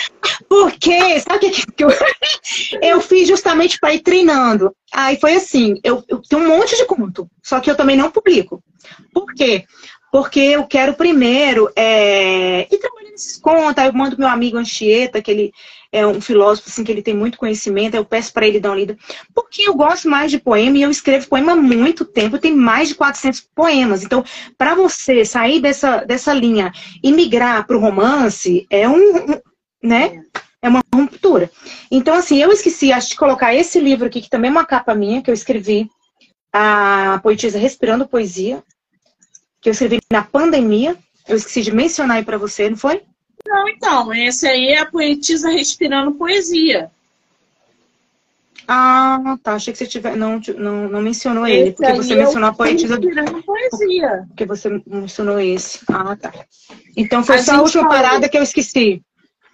[0.49, 1.91] Porque, sabe o que, que eu,
[2.83, 4.75] eu fiz justamente para ir treinando?
[4.93, 8.11] Aí foi assim, eu, eu tenho um monte de conto, só que eu também não
[8.11, 8.61] publico.
[9.13, 9.65] Por quê?
[10.11, 15.23] Porque eu quero primeiro é, ir trabalhando esses contos, aí eu mando meu amigo Anchieta,
[15.23, 15.53] que ele
[15.95, 18.77] é um filósofo assim, que ele tem muito conhecimento, eu peço para ele dar uma
[18.77, 18.99] lida.
[19.33, 22.57] Porque eu gosto mais de poema e eu escrevo poema há muito tempo, eu tenho
[22.57, 24.03] mais de 400 poemas.
[24.03, 24.25] Então,
[24.59, 29.39] para você sair dessa, dessa linha e migrar para o romance, é um,
[29.81, 30.21] né?
[30.61, 31.49] É uma ruptura.
[31.91, 34.97] Então, assim, eu esqueci, acho de colocar esse livro aqui, que também é uma capa
[34.97, 35.89] minha, que eu escrevi,
[36.53, 38.65] a poetisa Respirando Poesia,
[39.61, 40.97] que eu escrevi na pandemia.
[41.29, 43.03] Eu esqueci de mencionar aí para você, não foi?
[43.47, 46.91] Não, então, esse aí é a poetisa respirando poesia.
[48.67, 49.55] Ah, tá.
[49.55, 52.95] Achei que você tiver, não, não, não mencionou esse ele, porque você mencionou a poetisa.
[52.97, 54.25] Respirando poesia.
[54.29, 55.81] Porque você mencionou esse.
[55.89, 56.33] Ah, tá.
[56.97, 57.97] Então foi a só a última falou.
[57.97, 59.03] parada que eu esqueci.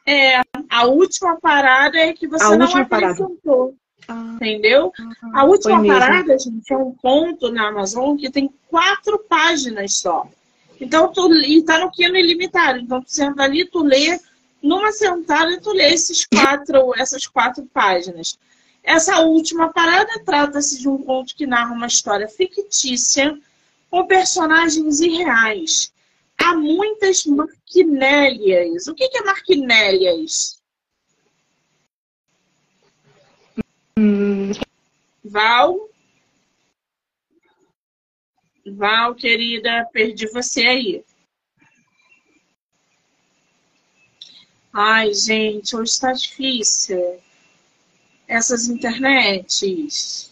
[0.06, 3.74] É, a última parada é que você a não acrescentou.
[4.08, 4.92] Ah, entendeu?
[5.34, 10.26] Ah, a última parada, gente, é um conto na Amazon que tem quatro páginas só.
[10.80, 12.78] Então, tu, e tá no Kino ilimitado.
[12.78, 14.18] Então, tu senta ali, tu lê,
[14.62, 18.38] numa sentada, tu lê esses quatro, essas quatro páginas.
[18.82, 23.38] Essa última parada trata-se de um conto que narra uma história fictícia
[23.90, 25.92] com personagens irreais.
[26.38, 28.86] Há muitas marquinélias.
[28.86, 30.58] O que é marquinélias?
[33.98, 34.52] Hum.
[35.22, 35.89] Val?
[38.66, 41.04] Val, querida, perdi você aí.
[44.72, 47.20] Ai, gente, hoje está difícil.
[48.28, 50.30] Essas internets.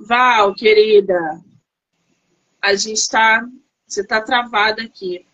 [0.00, 1.40] Val, querida,
[2.60, 3.46] a gente está.
[3.86, 5.26] Você está travada aqui.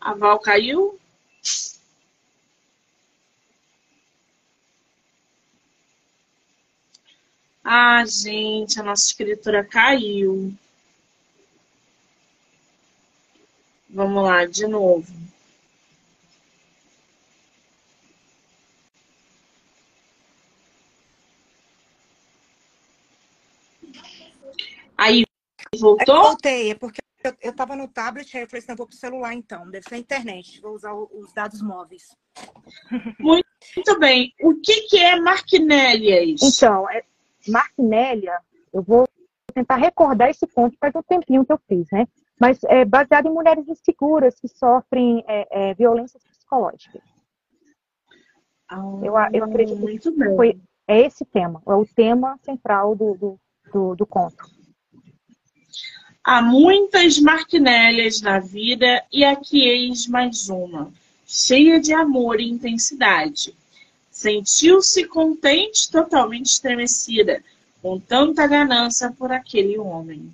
[0.00, 0.98] A Val caiu?
[7.62, 10.54] Ah, gente, a nossa escritura caiu.
[13.88, 15.12] Vamos lá, de novo.
[24.96, 25.24] Aí,
[25.78, 26.16] voltou?
[26.16, 28.86] Eu voltei, é porque eu, eu tava no tablet, aí eu falei assim, não, vou
[28.86, 32.16] pro celular então, deve ser a internet, vou usar os dados móveis.
[33.18, 34.32] Muito, muito bem.
[34.40, 36.40] O que, que é Marquinélias?
[36.42, 37.04] Então, é,
[37.48, 38.38] Marquinélia,
[38.72, 39.06] eu vou
[39.52, 42.06] tentar recordar esse ponto, faz um tempinho que eu fiz, né?
[42.40, 47.02] Mas é baseado em mulheres inseguras que sofrem é, é, violências psicológicas.
[48.66, 50.36] Ah, eu, eu acredito muito bem.
[50.36, 53.40] Foi, é esse tema, é o tema central do, do,
[53.72, 54.59] do, do conto.
[56.22, 60.92] Há muitas marquinélias na vida e aqui eis mais uma,
[61.26, 63.54] cheia de amor e intensidade.
[64.10, 67.42] Sentiu-se contente, totalmente estremecida,
[67.80, 70.30] com tanta ganância por aquele homem.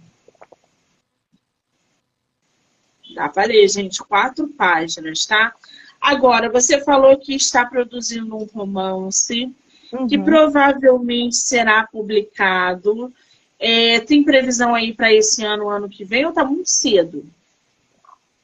[3.14, 5.54] Dá para ler, gente, quatro páginas, tá?
[6.00, 9.54] Agora, você falou que está produzindo um romance
[9.92, 10.06] uhum.
[10.06, 13.12] que provavelmente será publicado.
[13.58, 17.24] É, tem previsão aí para esse ano, ano que vem, ou está muito cedo?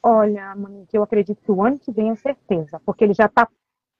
[0.01, 3.47] Olha, Monique, eu acredito que o ano que vem é certeza, porque ele já está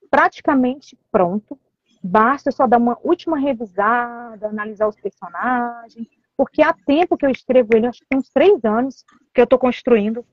[0.10, 1.58] praticamente pronto.
[2.04, 7.70] Basta só dar uma última revisada, analisar os personagens, porque há tempo que eu escrevo
[7.74, 10.26] ele, acho que tem uns três anos que eu estou construindo.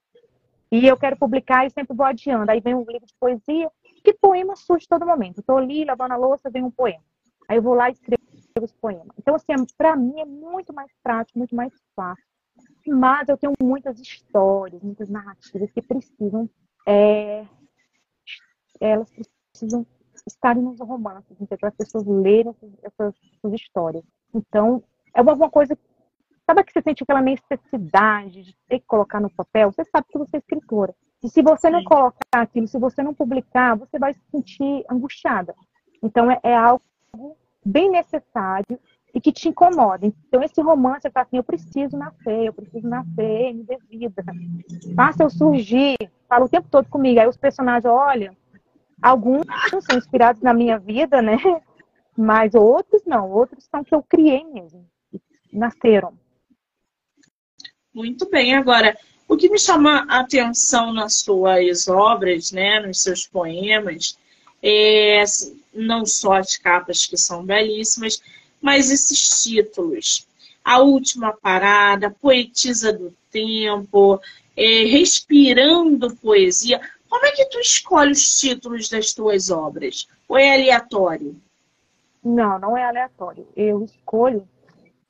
[0.72, 2.50] E eu quero publicar e sempre vou adiando.
[2.50, 3.70] Aí vem um livro de poesia,
[4.02, 5.40] que poema surge todo momento.
[5.40, 7.02] Estou ali lavando a louça, vem um poema.
[7.48, 8.22] Aí eu vou lá e escrevo
[8.60, 9.14] os poemas.
[9.18, 12.24] Então, assim, para mim é muito mais prático, muito mais fácil.
[12.86, 16.48] Mas eu tenho muitas histórias, muitas narrativas que precisam,
[16.86, 17.46] é,
[18.80, 19.10] elas
[19.52, 19.86] precisam
[20.26, 24.04] estarem nos romances, para as pessoas lerem essas, essas, histórias.
[24.34, 24.82] Então,
[25.14, 25.76] é uma coisa
[26.50, 29.70] Sabe que você sente aquela necessidade de ter que colocar no papel?
[29.70, 30.92] Você sabe que você é escritora.
[31.22, 35.54] E se você não colocar aquilo, se você não publicar, você vai se sentir angustiada.
[36.02, 36.82] Então, é, é algo
[37.64, 38.78] bem necessário
[39.14, 40.06] e que te incomoda.
[40.06, 44.24] Então, esse romance é assim, eu preciso nascer, eu preciso nascer, me dê vida.
[44.94, 45.96] Faça eu surgir,
[46.28, 47.20] fala o tempo todo comigo.
[47.20, 48.36] Aí os personagens, olha,
[49.02, 49.44] alguns
[49.82, 51.36] são inspirados na minha vida, né?
[52.16, 54.86] Mas outros não, outros são que eu criei mesmo,
[55.52, 56.12] nasceram.
[57.94, 58.54] Muito bem.
[58.54, 58.96] Agora,
[59.26, 64.18] o que me chama a atenção nas suas obras, né, nos seus poemas,
[64.62, 65.24] é
[65.72, 68.20] não só as capas que são belíssimas,
[68.60, 70.26] mas esses títulos.
[70.64, 74.20] A Última Parada, Poetisa do Tempo,
[74.56, 76.80] é, Respirando Poesia.
[77.08, 80.06] Como é que tu escolhe os títulos das tuas obras?
[80.28, 81.34] Ou é aleatório?
[82.22, 83.48] Não, não é aleatório.
[83.56, 84.46] Eu escolho,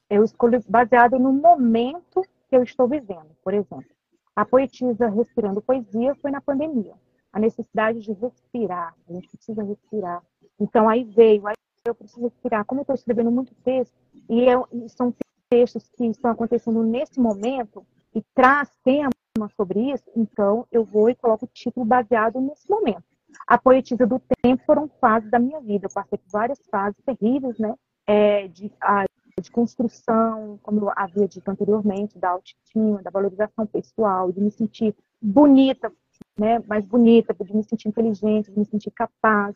[0.08, 3.30] eu escolho baseado no momento que eu estou vivendo.
[3.42, 3.84] Por exemplo,
[4.34, 6.94] a poetisa Respirando Poesia foi na pandemia.
[7.32, 10.22] A necessidade de respirar, a gente precisa respirar.
[10.58, 11.54] Então aí veio, aí
[11.86, 12.64] eu preciso respirar.
[12.64, 13.94] Como eu estou escrevendo muito texto,
[14.28, 15.14] e, eu, e são
[15.48, 19.10] textos que estão acontecendo nesse momento, e traz tema
[19.56, 23.04] sobre isso, então eu vou e coloco o título baseado nesse momento.
[23.46, 25.86] A poetisa do tempo foram fases da minha vida.
[25.86, 27.74] Eu passei por várias fases terríveis, né?
[28.06, 29.04] É, de, a,
[29.40, 34.94] de construção, como eu havia dito anteriormente, da autoestima, da valorização pessoal, de me sentir
[35.22, 35.92] bonita,
[36.38, 39.54] né, mais bonita, de me sentir inteligente, de me sentir capaz.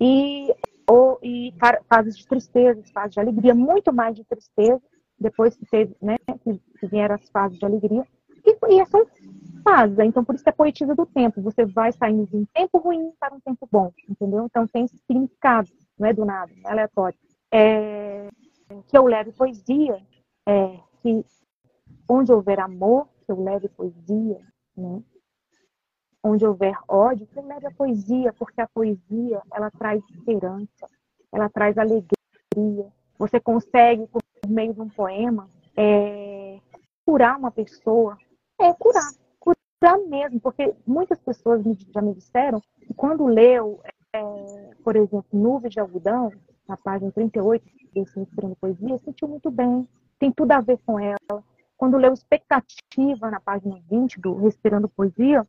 [0.00, 0.54] E,
[0.88, 1.52] ou, e
[1.88, 4.80] fases de tristeza, fases de alegria, muito mais de tristeza,
[5.18, 8.06] depois que teve, né, que vieram as fases de alegria.
[8.44, 9.04] E, e são
[9.64, 11.42] fases, então por isso que é poetisa do tempo.
[11.42, 14.44] Você vai saindo de um tempo ruim para um tempo bom, entendeu?
[14.46, 15.68] Então tem significado,
[15.98, 17.18] não é do nada, não é aleatório.
[17.52, 18.28] É,
[18.86, 20.00] que eu leve poesia,
[20.46, 21.24] é, que
[22.08, 24.40] onde houver amor, que eu leve poesia,
[24.76, 25.02] né?
[26.28, 30.86] Onde houver ódio, leve a poesia, porque a poesia, ela traz esperança,
[31.32, 32.92] ela traz alegria.
[33.18, 36.60] Você consegue, por meio de um poema, é,
[37.06, 38.18] curar uma pessoa.
[38.60, 39.10] É, curar.
[39.40, 41.62] Curar mesmo, porque muitas pessoas
[41.94, 43.80] já me disseram que quando leu,
[44.12, 44.20] é,
[44.84, 46.30] por exemplo, Nuvem de Algodão,
[46.68, 47.64] na página 38,
[47.94, 49.88] desse Respirando Poesia, sentiu muito bem,
[50.18, 51.42] tem tudo a ver com ela.
[51.74, 55.42] Quando leu Expectativa, na página 20 do Respirando Poesia,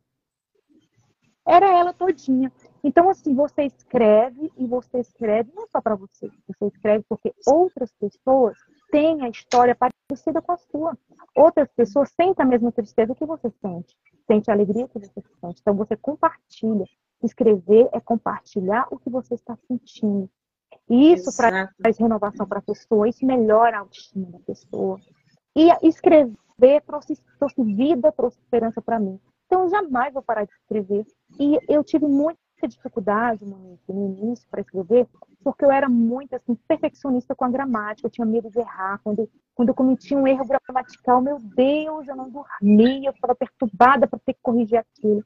[1.46, 2.52] era ela todinha.
[2.82, 7.92] Então, assim, você escreve e você escreve não só para você, você escreve porque outras
[7.92, 8.56] pessoas
[8.90, 10.98] têm a história parecida com a sua.
[11.36, 15.60] Outras pessoas sentem a mesma tristeza que você sente, sente a alegria que você sente.
[15.60, 16.84] Então, você compartilha.
[17.22, 20.30] Escrever é compartilhar o que você está sentindo.
[20.88, 21.74] E isso Exato.
[21.78, 24.98] traz renovação para a pessoa, isso melhora a autoestima da pessoa.
[25.54, 29.20] E escrever trouxe, trouxe vida, trouxe esperança para mim.
[29.50, 31.04] Então, eu jamais vou parar de escrever.
[31.36, 35.08] E eu tive muita dificuldade, Monique, no início, para escrever,
[35.42, 39.00] porque eu era muito assim, perfeccionista com a gramática, eu tinha medo de errar.
[39.02, 44.06] Quando, quando eu cometia um erro gramatical, meu Deus, eu não dormia, eu ficava perturbada
[44.06, 45.24] para ter que corrigir aquilo.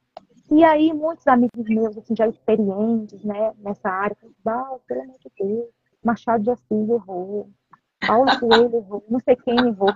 [0.51, 5.31] E aí, muitos amigos meus, assim, já experientes, né, nessa área, falaram, pelo amor de
[5.39, 5.69] Deus,
[6.03, 7.51] Machado de Assis errou,
[8.07, 9.95] Paulo Coelho errou, não sei quem errou.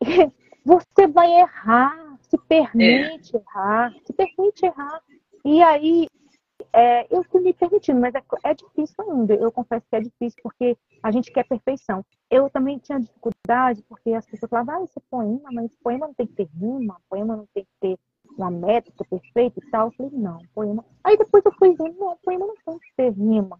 [0.64, 3.40] Você vai errar, se permite é.
[3.40, 5.02] errar, se permite errar.
[5.44, 6.06] E aí,
[6.72, 9.34] é, eu fui me permitindo, mas é, é, difícil ainda.
[9.34, 12.04] Eu confesso que é difícil porque a gente quer perfeição.
[12.30, 16.14] Eu também tinha dificuldade porque as pessoas falavam, ah, esse é poema, mas poema não
[16.14, 17.98] tem que ter rima, poema não tem que ter
[18.36, 19.88] uma métrica perfeita e tal.
[19.88, 20.84] Eu falei, não, poema.
[21.02, 23.58] Aí depois eu fui vendo, não, poema não tem que ter rima.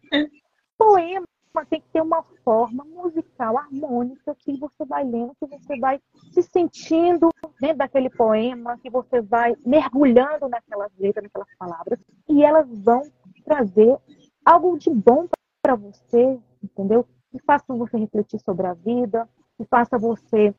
[0.77, 1.27] Poema
[1.66, 6.00] tem que ter uma forma musical, harmônica, que você vai lendo, que você vai
[6.32, 7.30] se sentindo
[7.61, 11.98] dentro daquele poema, que você vai mergulhando naquelas letras, naquelas palavras,
[12.28, 13.02] e elas vão
[13.44, 13.96] trazer
[14.44, 15.26] algo de bom
[15.62, 17.06] para você, entendeu?
[17.30, 20.54] Que faça você refletir sobre a vida, que faça você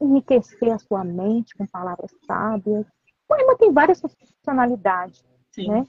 [0.00, 2.86] enriquecer a sua mente com palavras sábias.
[2.86, 5.68] O poema tem várias funcionalidades, Sim.
[5.68, 5.86] né?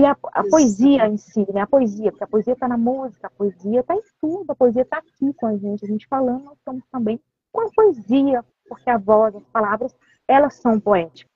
[0.00, 1.60] E a, a poesia em si, né?
[1.60, 4.80] A poesia, porque a poesia está na música, a poesia está em tudo, a poesia
[4.80, 7.20] está aqui com a gente, a gente falando, nós estamos também
[7.52, 9.94] com a poesia, porque a voz, as palavras,
[10.26, 11.28] elas são poéticas.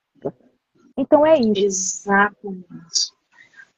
[0.96, 1.58] Então é isso.
[1.58, 3.12] Exatamente.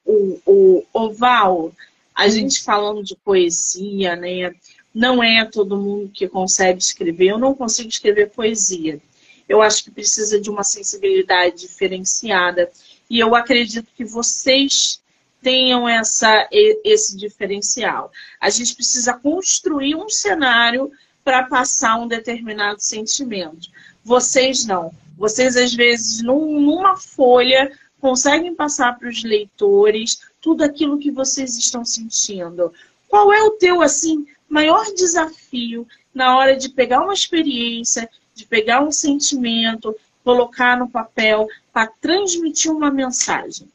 [0.05, 1.73] O, o, o Val,
[2.15, 4.55] a gente falando de poesia, né?
[4.95, 7.27] Não é todo mundo que consegue escrever.
[7.27, 9.01] Eu não consigo escrever poesia.
[9.49, 12.71] Eu acho que precisa de uma sensibilidade diferenciada
[13.09, 15.01] e eu acredito que vocês
[15.41, 18.11] tenham essa, esse diferencial.
[18.39, 20.91] A gente precisa construir um cenário
[21.23, 23.69] para passar um determinado sentimento.
[24.03, 24.93] Vocês não.
[25.17, 31.57] Vocês, às vezes, num, numa folha, conseguem passar para os leitores tudo aquilo que vocês
[31.57, 32.73] estão sentindo.
[33.07, 38.83] Qual é o teu, assim, maior desafio na hora de pegar uma experiência, de pegar
[38.83, 39.95] um sentimento,
[40.27, 43.69] colocar no papel para transmitir uma mensagem?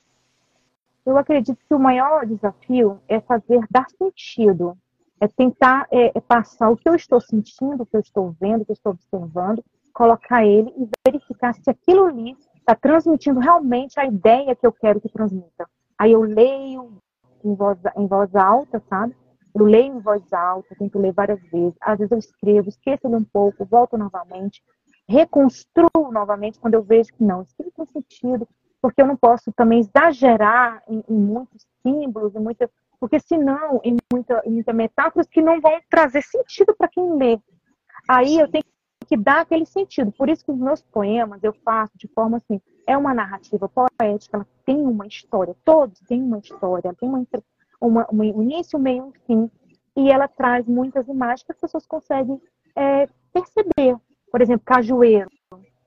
[1.06, 4.76] Eu acredito que o maior desafio é fazer dar sentido,
[5.18, 8.60] é tentar é, é passar o que eu estou sentindo, o que eu estou vendo,
[8.60, 13.98] o que eu estou observando, colocar ele e verificar se aquilo ali está transmitindo realmente
[13.98, 15.66] a ideia que eu quero que transmita.
[15.98, 16.98] Aí eu leio
[17.42, 19.16] em voz, em voz alta, sabe?
[19.54, 21.74] Eu leio em voz alta, tento ler várias vezes.
[21.80, 24.62] Às vezes eu escrevo, esqueço ele um pouco, volto novamente
[25.12, 28.48] reconstruo novamente quando eu vejo que não, não tem sentido,
[28.80, 33.96] porque eu não posso também exagerar em, em muitos símbolos, em muita, porque senão em
[34.10, 37.38] muita, em muita metáforas que não vão trazer sentido para quem lê.
[38.08, 38.64] Aí eu tenho
[39.06, 40.10] que dar aquele sentido.
[40.12, 44.38] Por isso que os meus poemas eu faço de forma assim, é uma narrativa poética,
[44.38, 47.26] ela tem uma história, todos têm uma história, tem uma,
[47.80, 49.50] uma, um início, meio, um fim,
[49.94, 52.40] e ela traz muitas imagens que as pessoas conseguem
[52.74, 53.96] é, perceber
[54.32, 55.30] por exemplo, cajueiro.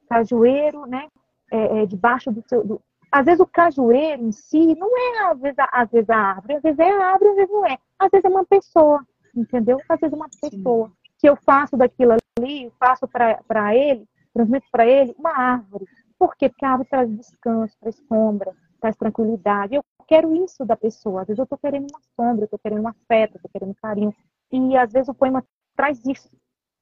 [0.07, 1.07] Cajueiro, né?
[1.51, 2.63] É, é, debaixo do seu.
[2.63, 2.81] Do...
[3.11, 6.55] Às vezes o cajueiro em si não é, às vezes, a, às vezes a árvore,
[6.55, 7.77] às vezes é a árvore, às vezes não é.
[7.97, 9.79] Às vezes é uma pessoa, entendeu?
[9.89, 10.87] Às vezes é uma pessoa.
[10.87, 10.93] Sim.
[11.17, 15.87] Que eu faço daquilo ali, faço para ele, transmito para ele uma árvore.
[16.19, 16.49] Por quê?
[16.49, 19.75] Porque a árvore traz descanso, traz sombra, traz tranquilidade.
[19.75, 21.21] Eu quero isso da pessoa.
[21.21, 23.81] Às vezes eu estou querendo uma sombra, eu estou querendo um afeto, estou querendo um
[23.81, 24.13] carinho.
[24.51, 25.43] E às vezes o poema
[25.75, 26.29] traz isso.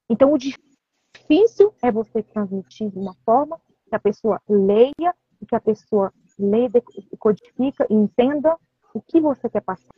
[0.09, 0.72] Então o difícil
[1.81, 3.59] é você transmitir de uma forma
[3.89, 5.13] que a pessoa leia,
[5.47, 6.71] que a pessoa leia,
[7.19, 8.57] codifica e entenda
[8.93, 9.89] o que você quer passar.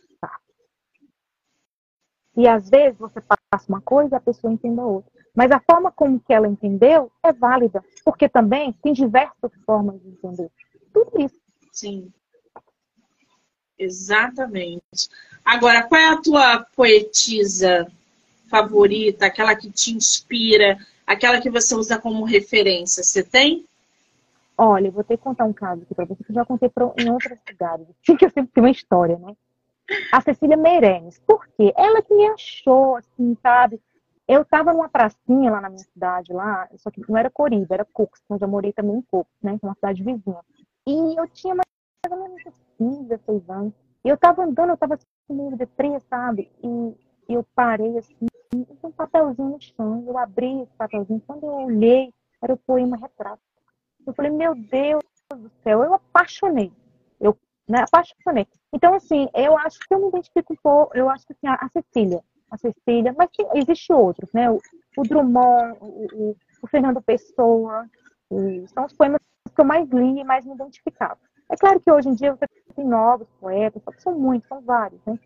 [2.35, 5.11] E às vezes você passa uma coisa e a pessoa entenda outra.
[5.33, 10.09] Mas a forma como que ela entendeu é válida, porque também tem diversas formas de
[10.09, 10.51] entender.
[10.93, 11.39] Tudo isso.
[11.71, 12.11] Sim.
[13.77, 15.09] Exatamente.
[15.43, 17.87] Agora, qual é a tua poetisa
[18.49, 23.65] favorita, aquela que te inspira, aquela que você usa como referência, você tem?
[24.57, 26.69] Olha, eu vou ter que contar um caso aqui para você, que eu já contei
[26.69, 27.87] pra, em outras cidades.
[28.01, 29.35] Assim, que eu sempre tenho uma história, né?
[30.11, 31.19] A Cecília Meireles.
[31.27, 31.73] Por quê?
[31.77, 33.79] Ela que me achou, assim, sabe?
[34.27, 37.85] Eu estava numa pracinha lá na minha cidade, lá, só que não era Coriba, era
[37.85, 39.59] Cocos, eu já morei também em Cocos, né?
[39.61, 40.39] É uma cidade vizinha.
[40.87, 41.65] E eu tinha mais
[42.09, 42.41] ou menos
[42.79, 43.73] 15, 16 anos.
[44.03, 46.51] E eu estava andando, eu assim, meio depressa, sabe?
[46.63, 46.95] E
[47.27, 48.27] eu parei assim,
[48.83, 50.03] um papelzinho no chão.
[50.07, 51.21] Eu abri esse papelzinho.
[51.25, 53.41] Quando eu olhei, era o poema retrato.
[54.05, 56.71] Eu falei, meu Deus do céu, eu apaixonei.
[57.19, 58.47] Eu né, apaixonei.
[58.71, 61.67] Então, assim, eu acho que eu me identifico um pouco, eu acho que assim, a,
[61.69, 62.21] Cecília,
[62.51, 64.49] a Cecília, mas tem, existe outros, né?
[64.51, 64.59] O,
[64.97, 67.89] o Drummond, o, o, o, Fernando Pessoa,
[68.73, 69.21] são os poemas
[69.53, 71.17] que eu mais li e mais me identificava.
[71.49, 75.17] É claro que hoje em dia você tem novos poetas, são muitos, são vários, né?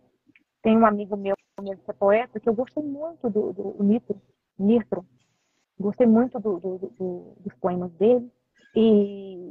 [0.61, 4.21] Tem um amigo meu que poeta, que eu gostei muito do, do, do Nitro,
[4.57, 5.05] Nitro.
[5.79, 8.29] Gostei muito do, do, dos poemas dele.
[8.75, 9.49] E,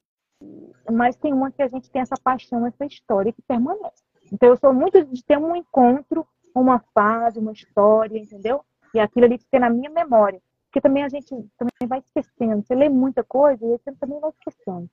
[0.91, 4.03] mas tem uma que a gente tem essa paixão, essa história que permanece.
[4.33, 8.63] Então eu sou muito de ter um encontro, uma fase, uma história, entendeu?
[8.95, 10.41] E aquilo ali fica na minha memória.
[10.67, 12.63] Porque também a gente também vai esquecendo.
[12.63, 14.89] Você lê muita coisa e você também vai esquecendo,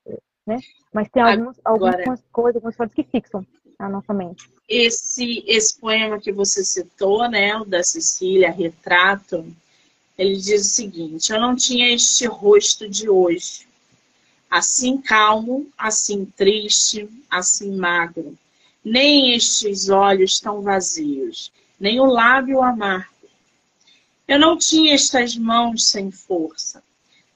[0.48, 0.58] né?
[0.94, 3.46] Mas tem algumas, algumas coisas, algumas coisas que fixam.
[3.80, 4.50] Na nossa mente.
[4.68, 9.46] Esse, esse poema que você citou, né, o da Cecília, Retrato,
[10.18, 13.68] ele diz o seguinte: Eu não tinha este rosto de hoje,
[14.50, 18.38] assim calmo, assim triste, assim magro,
[18.84, 23.14] nem estes olhos tão vazios, nem o lábio amargo.
[24.28, 26.82] Eu não tinha estas mãos sem força,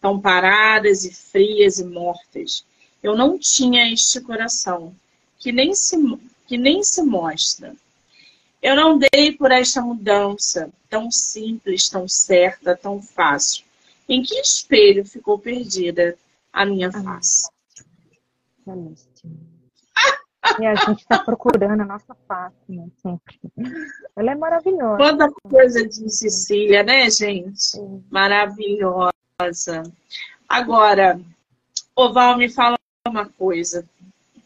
[0.02, 2.66] tão paradas e frias e mortas.
[3.04, 4.96] Eu não tinha este coração,
[5.40, 5.98] que nem se,
[6.46, 7.74] que nem se mostra.
[8.62, 13.66] Eu não dei por esta mudança, tão simples, tão certa, tão fácil.
[14.08, 16.18] Em que espelho ficou perdida
[16.52, 17.50] a minha face?
[20.60, 22.88] E a gente está procurando a nossa face, né?
[23.02, 23.40] Sempre.
[24.16, 24.98] Ela é maravilhosa.
[24.98, 27.62] Quanta coisa de Cecília, né, gente?
[27.62, 28.04] Sim.
[28.10, 29.84] Maravilhosa.
[30.48, 31.22] Agora,
[31.96, 32.78] Oval, me fala
[33.08, 33.88] uma coisa.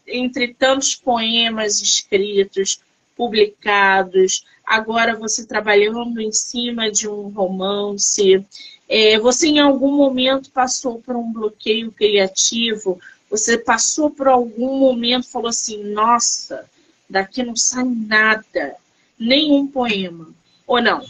[0.06, 2.80] Entre tantos poemas escritos,
[3.16, 8.44] publicados, agora você trabalhando em cima de um romance,
[8.88, 13.00] é, você em algum momento passou por um bloqueio criativo?
[13.30, 16.68] Você passou por algum momento falou assim, nossa,
[17.08, 18.76] daqui não sai nada,
[19.18, 20.28] nenhum poema,
[20.66, 21.02] ou não?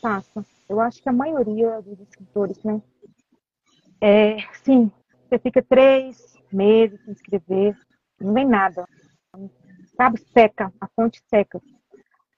[0.00, 0.44] Passa.
[0.68, 2.80] Eu acho que a maioria dos escritores, né?
[4.00, 4.90] É, sim,
[5.28, 7.76] você fica três meses sem escrever,
[8.22, 8.86] não vem nada.
[9.96, 11.60] Sabe, seca, a fonte seca.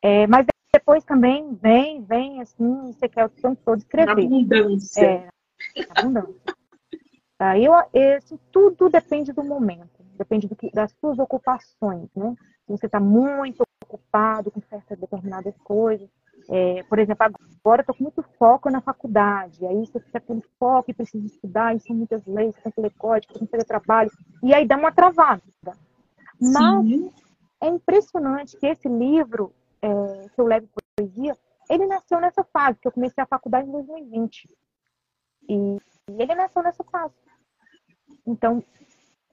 [0.02, 4.10] É, mas depois também vem, vem, assim, você quer o tempo todo escrever.
[4.10, 5.06] Abundância.
[5.06, 5.28] É,
[5.90, 6.34] abundância.
[7.38, 12.34] Aí eu, esse, tudo depende do momento, depende do que, das suas ocupações, né?
[12.66, 16.08] Se você está muito ocupado com certas determinadas coisas,
[16.50, 20.42] é, por exemplo, agora eu estou com muito foco na faculdade, aí você fica com
[20.58, 23.64] foco e precisa estudar, e são muitas leis, tem que ler código, tem que fazer
[23.64, 24.10] trabalho,
[24.42, 25.42] e aí dá uma travada.
[26.40, 27.12] Mas Sim.
[27.60, 29.88] é impressionante que esse livro, é,
[30.34, 31.36] que eu levo poesia,
[31.70, 34.48] ele nasceu nessa fase, que eu comecei a faculdade em 2020.
[35.48, 37.14] E, e ele nasceu nessa fase.
[38.26, 38.62] Então,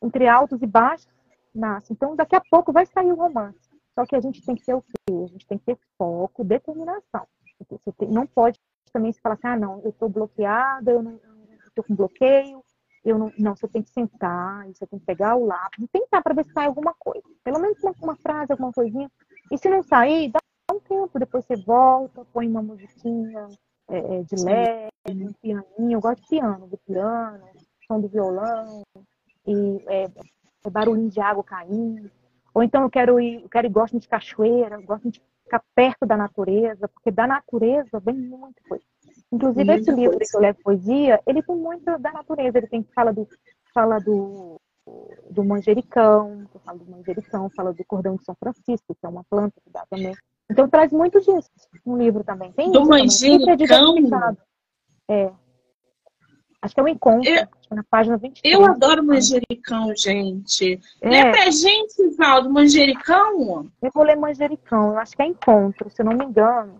[0.01, 1.09] entre altos e baixos,
[1.53, 1.91] nasce.
[1.91, 3.70] Então, daqui a pouco vai sair o romance.
[3.93, 5.13] Só que a gente tem que ter o quê?
[5.23, 7.27] A gente tem que ter foco, determinação.
[7.69, 8.59] Você tem, não pode
[8.91, 11.19] também se falar assim, ah, não, eu estou bloqueada, eu
[11.67, 12.63] estou com bloqueio,
[13.03, 16.35] eu não, não, você tem que sentar, você tem que pegar o lápis tentar para
[16.35, 17.23] ver se sai alguma coisa.
[17.43, 19.09] Pelo menos uma, uma, frase, alguma coisinha.
[19.51, 20.39] E se não sair, dá
[20.71, 23.47] um tempo, depois você volta, põe uma musiquinha
[23.89, 25.97] é, é de leve, um pianinho.
[25.97, 27.43] Eu gosto de piano, do piano,
[27.87, 28.83] som do violão,
[29.47, 30.03] e é,
[30.65, 32.11] é barulhinho de água caindo.
[32.53, 36.05] Ou então eu quero ir, eu quero ir, gosto de cachoeira, gosto de ficar perto
[36.05, 38.83] da natureza, porque da natureza vem muita coisa.
[39.31, 43.13] Inclusive, esse livro que eu levo poesia, ele tem muito da natureza, ele tem fala
[43.13, 43.27] do,
[43.73, 44.59] fala do,
[45.29, 49.55] do manjericão, fala do manjericão, fala do cordão de São Francisco, que é uma planta
[49.63, 50.15] que dá também.
[50.49, 51.49] Então traz muito disso
[51.85, 52.51] no livro também.
[52.51, 53.95] Tem do manjericão?
[55.09, 55.31] É,
[56.61, 58.53] Acho que é um encontro, eu, na página 23.
[58.53, 60.79] Eu adoro manjericão, gente.
[61.01, 61.09] É.
[61.09, 63.71] Lê pra gente, Valdo, manjericão?
[63.81, 66.79] Eu vou ler manjericão, eu acho que é encontro, se eu não me engano.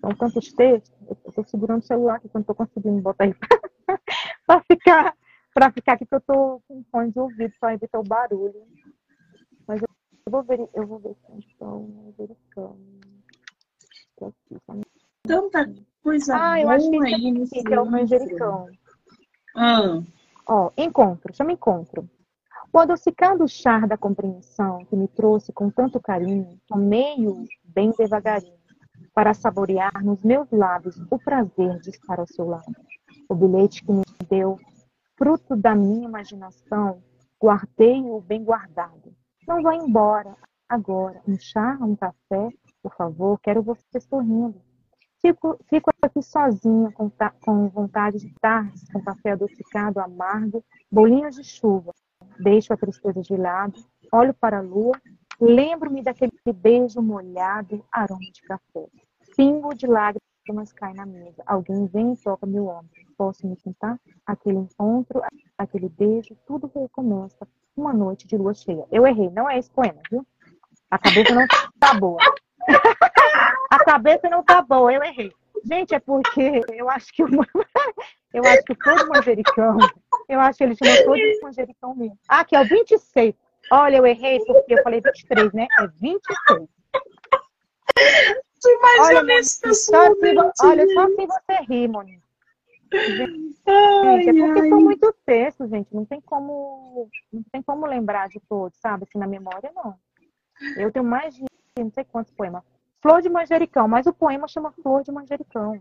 [0.00, 0.94] São tantos textos.
[1.24, 3.34] Eu tô segurando o celular aqui, que eu não tô conseguindo botar aí
[4.46, 5.16] pra ficar,
[5.52, 8.62] pra ficar aqui, que eu tô com fone de ouvido pra evitar o barulho.
[9.66, 9.88] Mas eu,
[10.30, 12.78] vou ver, eu vou ver se então, manjericão.
[15.24, 15.68] Tanta
[16.02, 18.68] coisa ah, eu acho que é o manjericão.
[19.56, 20.00] Ah.
[20.46, 22.08] Ó, encontro, chama encontro.
[22.72, 28.58] O adocicado char da compreensão que me trouxe com tanto carinho, tomei-o bem devagarinho,
[29.14, 32.74] para saborear nos meus lábios o prazer de estar ao seu lado.
[33.28, 34.58] O bilhete que me deu,
[35.16, 37.02] fruto da minha imaginação,
[37.42, 39.14] guardei-o bem guardado.
[39.46, 40.36] Não vá embora
[40.68, 41.22] agora.
[41.26, 42.50] Um chá, um café,
[42.82, 44.60] por favor, quero você sorrindo.
[45.20, 47.10] Fico, fico aqui sozinha, com,
[47.40, 51.92] com vontade de tarde, com café adocicado, amargo, bolinhas de chuva.
[52.38, 55.00] Deixo a tristeza de lado, olho para a lua,
[55.40, 58.86] lembro-me daquele beijo molhado, aroma de café.
[59.36, 61.42] Pingo de lágrimas cai na mesa.
[61.46, 62.90] Alguém vem e toca meu ombro.
[63.16, 63.98] Posso me sentar?
[64.24, 65.20] Aquele encontro,
[65.56, 67.46] aquele beijo, tudo recomeça.
[67.76, 68.86] Uma noite de lua cheia.
[68.90, 70.26] Eu errei, não é esse poema, viu?
[70.90, 71.46] A cabeça não
[71.78, 72.18] tá boa.
[73.70, 75.32] A cabeça não tá boa, eu errei.
[75.64, 77.28] Gente, é porque eu acho que o,
[78.32, 79.78] eu acho que todo manjericão,
[80.28, 82.18] eu acho que ele chama todo manjericão mesmo.
[82.28, 83.34] Ah, aqui é o 26.
[83.70, 85.66] Olha, eu errei porque eu falei 23, né?
[85.78, 86.68] É 26.
[89.00, 92.22] Olha, Monique, só assim, olha, só assim você ri, Monique.
[92.92, 94.68] Gente, é porque ai.
[94.68, 95.94] são muitos textos, gente.
[95.94, 99.04] Não tem como, não tem como lembrar de todos, sabe?
[99.04, 99.94] Assim, na memória, não.
[100.76, 101.44] Eu tenho mais de
[101.84, 102.64] não sei quantos poemas.
[103.00, 105.80] Flor de manjericão, mas o poema chama Flor de manjericão.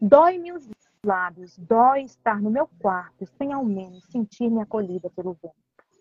[0.00, 0.68] Dói-me os
[1.04, 5.54] lábios, dói estar no meu quarto, sem ao menos sentir-me acolhida pelo vento.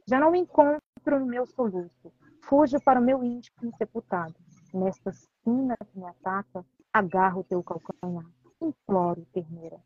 [0.07, 2.11] Já não me encontro no meu soluço,
[2.41, 4.35] fujo para o meu íntimo sepultado.
[4.73, 8.25] Nesta sina que me ataca, agarro teu calcanhar,
[8.61, 9.79] imploro ternura.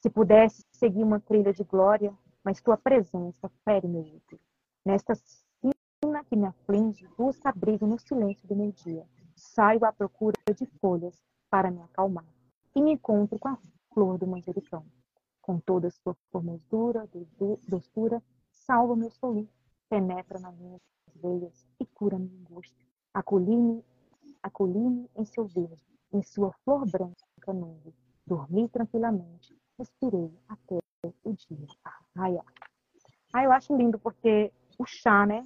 [0.00, 2.12] Se pudesse seguir uma trilha de glória,
[2.44, 4.40] mas tua presença fere meu útero.
[4.84, 5.14] Nesta
[6.12, 9.06] sina que me aflige, busca abrigo no silêncio do meu dia.
[9.34, 11.16] Saio à procura de folhas
[11.48, 12.26] para me acalmar
[12.74, 13.58] e me encontro com a
[13.94, 14.84] flor do manjericão.
[15.40, 17.08] Com toda sua formosura,
[17.66, 19.50] doçura, salva meu soluço,
[19.88, 20.80] penetra nas minhas
[21.16, 22.86] veias e cura minha angústia.
[23.14, 23.82] Acolhi-me
[24.42, 25.80] acolhi em seu verde,
[26.12, 27.94] em sua flor branca nuvem.
[28.26, 30.78] Dormi tranquilamente, respirei até
[31.24, 31.66] o dia.
[32.16, 32.44] Ai, ai.
[33.32, 35.42] Ah, eu acho lindo porque o chá, né?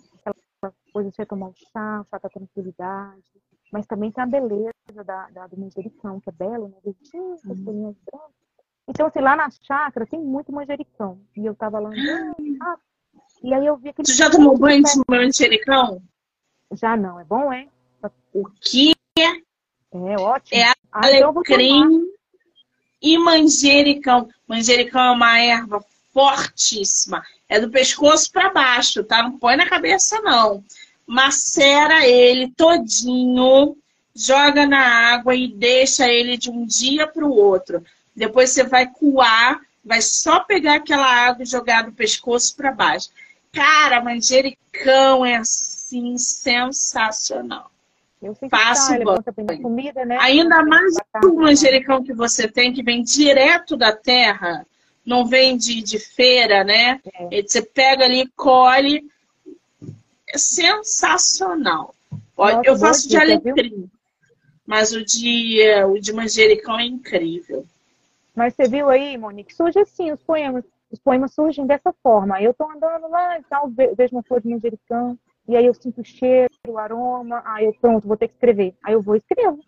[0.67, 3.23] Aquela coisa de você tomar um chá, o chá da tranquilidade,
[3.73, 6.77] mas também tem a beleza da, da, do manjericão, que é belo, né?
[6.85, 8.31] Verdinho, as folhinhas brancas.
[8.89, 11.21] Então, assim, lá na chácara tem muito manjericão.
[11.37, 11.91] E eu tava lá
[12.63, 12.79] ah,
[13.43, 14.07] e aí eu vi aquele.
[14.07, 16.03] Você já tomou banho de manjericão?
[16.73, 17.69] Já não, é bom, é?
[18.33, 20.61] O que é ótimo.
[20.61, 22.07] É ah, então alecrim
[23.03, 24.29] e manjericão.
[24.47, 27.23] Manjericão é uma erva fortíssima.
[27.49, 29.23] É do pescoço para baixo, tá?
[29.23, 30.65] Não põe na cabeça, não.
[31.07, 33.77] Macera ele todinho,
[34.15, 37.85] joga na água e deixa ele de um dia para o outro.
[38.15, 43.11] Depois você vai coar, vai só pegar aquela água e jogar do pescoço para baixo.
[43.53, 47.71] Cara, manjericão é assim sensacional.
[48.51, 48.93] Faço
[49.37, 49.63] banho.
[49.63, 50.19] Comida, né?
[50.21, 50.95] Ainda mais
[51.25, 54.67] o manjericão que você tem, que vem direto da terra,
[55.07, 57.01] não vem de, de feira, né?
[57.31, 57.43] É.
[57.43, 59.09] Você pega ali, colhe.
[60.29, 61.95] É sensacional.
[62.37, 63.89] Nossa, eu faço de alecrim,
[64.67, 67.65] mas o de, o de manjericão é incrível.
[68.35, 70.65] Mas você viu aí, Monique, surge assim os poemas.
[70.91, 72.43] Os poemas surgem dessa forma.
[72.43, 76.01] Eu tô andando lá e tal, vejo uma flor de manjericão, e aí eu sinto
[76.01, 78.75] o cheiro, o aroma, aí eu pronto, vou ter que escrever.
[78.83, 79.61] Aí eu vou e escrevo.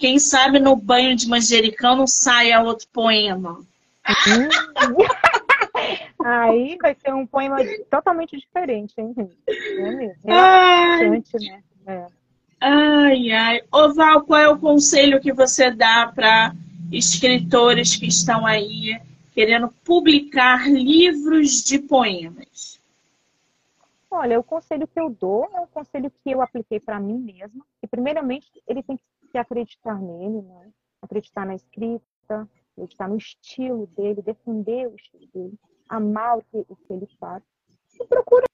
[0.00, 3.62] Quem sabe no banho de manjericão não saia outro poema.
[6.24, 7.58] aí vai ser um poema
[7.90, 9.14] totalmente diferente, hein,
[9.46, 10.22] É mesmo.
[10.24, 11.10] É ai.
[11.10, 11.22] né?
[11.86, 12.06] É.
[12.62, 13.60] Ai, ai.
[13.70, 16.54] Oval, qual é o conselho que você dá para
[16.90, 18.98] escritores que estão aí
[19.34, 22.80] querendo publicar livros de poemas?
[24.10, 27.62] Olha, o conselho que eu dou é um conselho que eu apliquei para mim mesma.
[27.82, 30.72] E, primeiramente, ele tem que se acreditar nele, né?
[31.02, 35.58] acreditar na escrita, acreditar no estilo dele, defender o estilo dele,
[35.88, 37.42] amar o que, o que ele faz.
[38.00, 38.44] E procura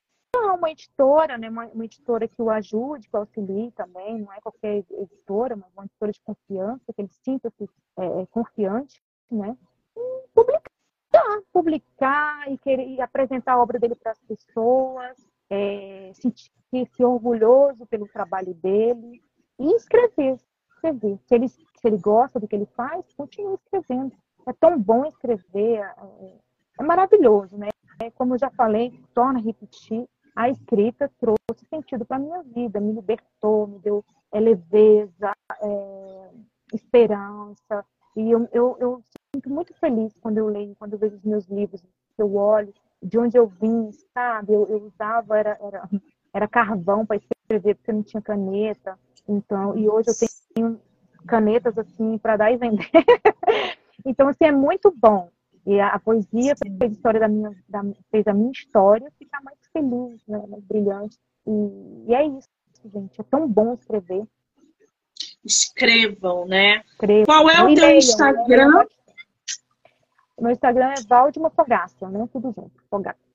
[0.55, 1.49] uma editora, né?
[1.49, 5.71] Uma, uma, editora que o ajude, que o auxilie também, não é qualquer editora, mas
[5.73, 7.69] uma editora de confiança, que ele sinta-se
[7.99, 9.57] é, é confiante, né?
[9.97, 15.17] E publicar, publicar e, querer, e apresentar a obra dele para as pessoas,
[15.51, 19.23] é, sentir-se orgulhoso pelo trabalho dele
[19.59, 20.39] e escrever,
[20.77, 21.19] escrever.
[21.27, 24.13] Se ele, se ele gosta do que ele faz, continue escrevendo.
[24.47, 26.33] É tão bom escrever, é,
[26.79, 27.69] é maravilhoso, né?
[28.01, 32.43] É, como eu já falei, torna a repetir, a escrita trouxe sentido para a minha
[32.43, 36.31] vida, me libertou, me deu é, leveza, é,
[36.75, 37.85] esperança.
[38.15, 39.03] E eu, eu, eu
[39.35, 41.83] sinto muito feliz quando eu leio, quando eu vejo os meus livros,
[42.19, 42.73] eu olho
[43.03, 44.53] de onde eu vim, sabe?
[44.53, 45.89] Eu, eu usava, era, era,
[46.33, 48.99] era carvão para escrever, porque não tinha caneta.
[49.29, 50.31] Então, e hoje eu tenho
[51.27, 52.89] canetas assim para dar e vender.
[54.05, 55.31] então, assim, é muito bom.
[55.67, 59.43] E a, a poesia fez a história da minha, da, fez a minha história ficar
[59.43, 60.43] mais feliz, né?
[60.49, 61.19] mais brilhante.
[61.47, 62.49] E, e é isso,
[62.85, 63.21] gente.
[63.21, 64.25] É tão bom escrever.
[65.45, 66.83] Escrevam, né?
[66.93, 67.25] Escrevam.
[67.25, 67.97] Qual é o teu?
[67.97, 68.71] Instagram?
[68.71, 68.87] Né?
[70.41, 72.29] Meu Instagram é Valdima Fogaça, né?
[72.33, 73.27] Tudo junto, Fogaça.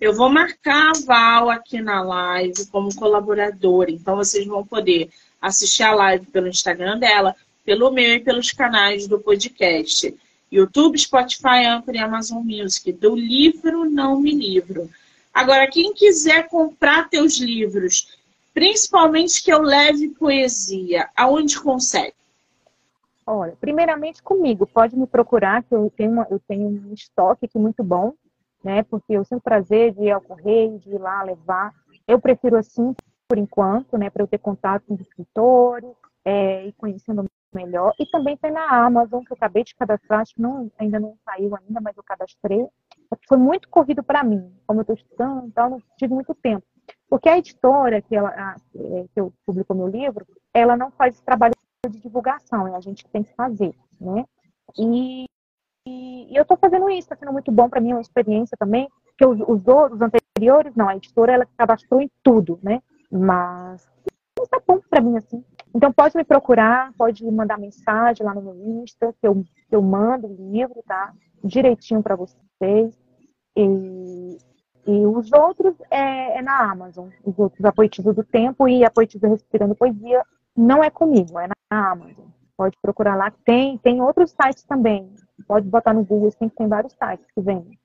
[0.00, 5.08] Eu vou marcar a Val aqui na live como colaboradora, então vocês vão poder
[5.46, 10.14] assistir a live pelo Instagram dela, pelo meu e pelos canais do podcast.
[10.50, 12.92] YouTube, Spotify, Anchor e Amazon Music.
[12.92, 14.88] Do livro Não Me Livro.
[15.32, 18.16] Agora, quem quiser comprar teus livros,
[18.52, 22.14] principalmente que eu leve poesia, aonde consegue?
[23.26, 27.58] Olha, primeiramente comigo, pode me procurar, que eu tenho, uma, eu tenho um estoque aqui
[27.58, 28.12] muito bom,
[28.62, 28.82] né?
[28.84, 31.74] Porque eu sinto prazer de ir ao correio, de ir lá levar.
[32.06, 32.94] Eu prefiro assim,
[33.28, 34.10] por enquanto, né?
[34.10, 35.90] Para eu ter contato com os escritores
[36.24, 37.94] é, e conhecendo melhor.
[37.98, 41.16] E também tem na Amazon, que eu acabei de cadastrar, acho que não, ainda não
[41.24, 42.66] saiu ainda, mas eu cadastrei.
[43.28, 46.66] foi muito corrido para mim, como eu estou estudando, então não tive muito tempo.
[47.08, 51.14] Porque a editora que, ela, a, é, que eu publicou meu livro, ela não faz
[51.14, 51.54] esse trabalho
[51.88, 54.24] de divulgação, é a gente que tem que fazer, né?
[54.76, 55.26] E,
[55.86, 58.56] e, e eu estou fazendo isso, está sendo muito bom para mim, é uma experiência
[58.58, 62.82] também, que os, os outros anteriores, não, a editora ela cadastrou em tudo, né?
[63.16, 63.88] Mas
[64.42, 65.44] está bom para mim assim.
[65.74, 69.82] Então pode me procurar, pode mandar mensagem lá no meu Insta, que eu, que eu
[69.82, 71.12] mando o livro, tá?
[71.42, 72.98] Direitinho para vocês.
[73.56, 74.38] E,
[74.86, 77.08] e os outros é, é, na Amazon.
[77.24, 80.24] Os outros, a Poetisa do Tempo e a Poetisa Respirando Poesia,
[80.56, 82.26] não é comigo, é na Amazon.
[82.56, 83.32] Pode procurar lá.
[83.44, 85.12] Tem, tem outros sites também.
[85.46, 87.78] Pode botar no Google, tem, tem vários sites que vendem.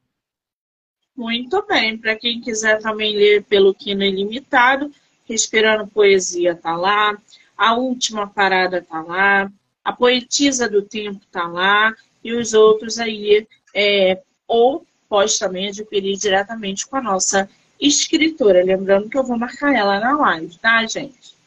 [1.15, 1.97] Muito bem.
[1.97, 4.91] Para quem quiser também ler pelo Kino Ilimitado,
[5.29, 7.15] Respirando Poesia tá lá.
[7.55, 9.51] A Última Parada tá lá.
[9.85, 11.93] A Poetisa do Tempo tá lá.
[12.23, 17.49] E os outros aí, é, ou pode também adquirir diretamente com a nossa
[17.79, 18.63] escritora.
[18.63, 21.37] Lembrando que eu vou marcar ela na live, tá, gente?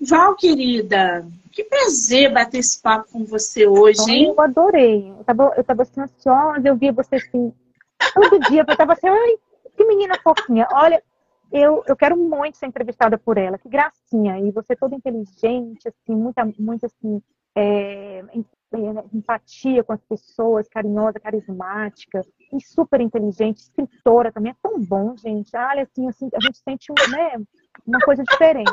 [0.00, 4.28] Val, querida, que prazer bater esse papo com você hoje, hein?
[4.28, 5.10] Eu adorei.
[5.10, 7.52] Eu tava, eu tava assim, ansiosa, eu via você assim,
[8.14, 9.36] todo dia, eu tava assim, ai,
[9.76, 10.66] que menina fofinha.
[10.72, 11.02] Olha,
[11.52, 14.38] eu, eu quero muito ser entrevistada por ela, que gracinha.
[14.38, 17.22] E você toda inteligente, assim, muita, muito assim,
[17.54, 18.24] é,
[19.12, 22.22] empatia com as pessoas, carinhosa, carismática
[22.52, 24.52] e super inteligente, escritora também.
[24.52, 25.54] É tão bom, gente.
[25.54, 27.42] Olha, assim, assim a gente sente né,
[27.86, 28.72] uma coisa diferente.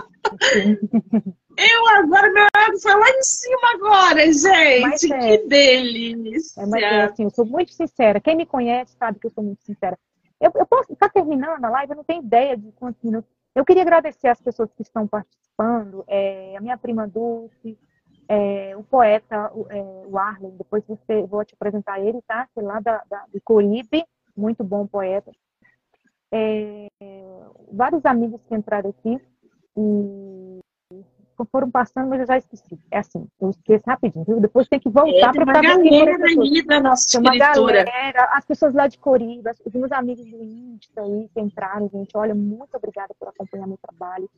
[1.57, 5.13] Eu agora, meu ego foi lá em cima agora, gente.
[5.13, 5.37] É.
[5.37, 6.61] Que delícia.
[6.61, 8.21] É, mas é assim, eu sou muito sincera.
[8.21, 9.97] Quem me conhece sabe que eu sou muito sincera.
[10.39, 13.29] Eu, eu posso estar tá terminando a live, eu não tenho ideia de quantos minutos.
[13.53, 17.77] Eu queria agradecer as pessoas que estão participando, é, a minha prima Dulce,
[18.27, 22.47] é, o poeta, o, é, o Arlen, depois você, vou te apresentar ele, tá?
[22.53, 24.05] Que é lá da, da, do Coribe,
[24.37, 25.31] muito bom poeta.
[26.31, 26.87] É,
[27.71, 29.19] vários amigos que entraram aqui
[29.75, 30.38] e
[31.45, 32.79] foram passando, mas eu já esqueci.
[32.91, 34.39] É assim, eu esqueço rapidinho, viu?
[34.39, 37.83] Depois tem que voltar para fazer galera aí da nossa tem uma escritura.
[37.83, 42.15] galera, as pessoas lá de Coriba, os meus amigos do Insta aí que entraram, gente,
[42.15, 44.29] olha, muito obrigada por acompanhar meu trabalho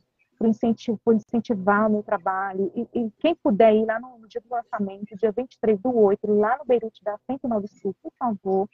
[0.41, 2.72] por, incentivo, por incentivar o meu trabalho.
[2.76, 6.20] E, e, quem puder ir lá no, no, dia do lançamento, dia 23 do 8,
[6.26, 8.68] lá no Beirute da 109 Sul, por favor,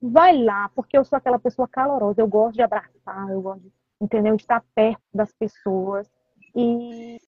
[0.00, 3.72] vai lá, porque eu sou aquela pessoa calorosa, eu gosto de abraçar, eu gosto de,
[4.00, 6.08] entendeu, de estar perto das pessoas.
[6.54, 7.18] E,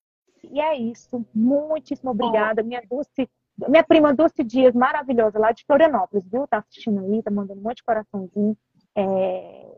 [0.45, 1.25] e é isso.
[1.35, 2.63] Muitíssimo obrigada.
[2.63, 3.29] Minha Dulce,
[3.69, 6.47] minha prima Dulce Dias, maravilhosa, lá de Florianópolis, viu?
[6.47, 8.57] Tá assistindo aí, tá mandando um monte de coraçãozinho.
[8.95, 9.71] É,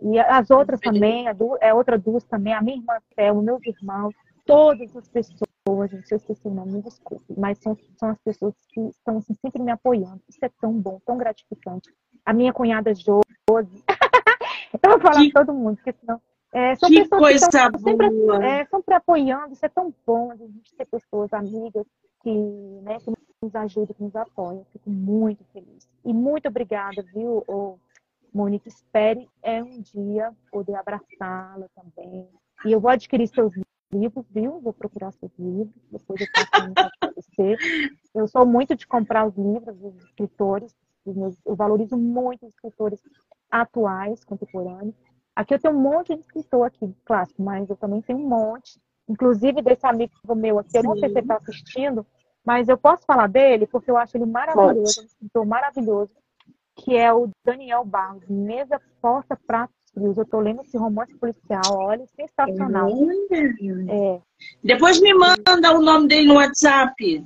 [0.00, 3.66] e as outras também, a, du, é outra Dulce também, a minha irmã Thelma, meus
[3.66, 4.14] irmãos,
[4.44, 8.18] todas as pessoas, gente, se eu esqueci o nome, me desculpe, mas são, são as
[8.18, 10.20] pessoas que estão assim, sempre me apoiando.
[10.28, 11.90] Isso é tão bom, tão gratificante.
[12.24, 13.84] A minha cunhada Josi,
[14.82, 15.32] eu vou falar que...
[15.32, 16.20] todo mundo, porque senão.
[16.56, 18.06] É, são que pessoas coisa que estão sempre,
[18.42, 21.86] é, sempre apoiando, isso é tão bom, a gente ter pessoas amigas
[22.22, 22.30] que,
[22.82, 24.64] né, que nos ajudam, que nos apoiam.
[24.72, 25.86] Fico muito feliz.
[26.02, 27.44] E muito obrigada, viu,
[28.32, 32.26] Mônica, espere é um dia poder abraçá-la também.
[32.64, 33.52] E eu vou adquirir seus
[33.92, 34.58] livros, viu?
[34.58, 37.56] Vou procurar seus livros, depois eu passo para você.
[38.14, 40.74] Eu sou muito de comprar os livros dos escritores,
[41.44, 42.98] eu valorizo muito os escritores
[43.50, 44.94] atuais, contemporâneos.
[45.36, 48.80] Aqui eu tenho um monte de escritor aqui, clássico, mas eu também tenho um monte.
[49.08, 52.04] Inclusive desse amigo meu aqui, eu não sei se ele está assistindo,
[52.44, 56.10] mas eu posso falar dele porque eu acho ele maravilhoso, um escritor maravilhoso
[56.76, 60.16] que é o Daniel Barros, Mesa Porta Pratos Frios.
[60.16, 62.90] Eu estou lendo esse romance policial, olha, sensacional.
[63.88, 64.20] É.
[64.62, 67.24] Depois me manda o nome dele no WhatsApp.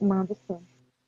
[0.00, 0.58] Manda sim.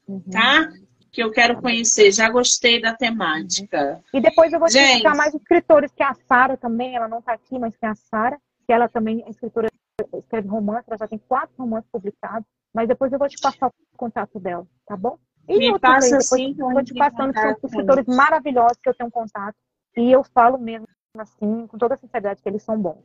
[0.08, 0.22] Uhum.
[0.30, 0.72] Tá?
[1.16, 2.12] Que eu quero conhecer.
[2.12, 4.02] Já gostei da temática.
[4.12, 7.20] E depois eu vou te indicar mais escritores, que é a Sara também, ela não
[7.20, 9.70] está aqui, mas tem a Sara, que ela também é escritora,
[10.12, 12.46] escreve romance, ela já tem quatro romances publicados.
[12.74, 15.16] Mas depois eu vou te passar o contato dela, tá bom?
[15.48, 19.56] E Me passa assim, estou te passando, que são escritores maravilhosos que eu tenho contato.
[19.96, 20.86] E eu falo mesmo
[21.16, 23.02] assim, com toda a sinceridade, que eles são bons.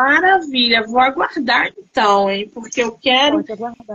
[0.00, 2.50] Maravilha, vou aguardar então, hein?
[2.54, 3.44] Porque eu quero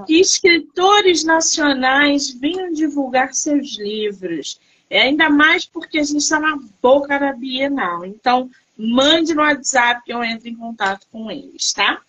[0.05, 4.59] que escritores nacionais venham divulgar seus livros.
[4.87, 8.05] É ainda mais porque a gente está na boca da Bienal.
[8.05, 11.99] Então, mande no WhatsApp que eu entro em contato com eles, tá?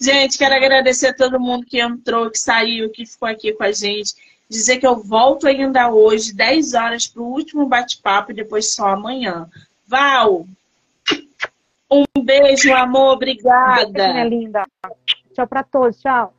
[0.00, 3.72] Gente, quero agradecer a todo mundo que entrou, que saiu, que ficou aqui com a
[3.72, 4.14] gente.
[4.48, 8.90] Dizer que eu volto ainda hoje, 10 horas, para o último bate-papo e depois só
[8.90, 9.50] amanhã.
[9.84, 10.46] Val,
[12.16, 13.90] um beijo, amor, obrigada.
[13.90, 14.64] Beijo, minha linda.
[15.32, 16.32] Tchau para todos, tchau.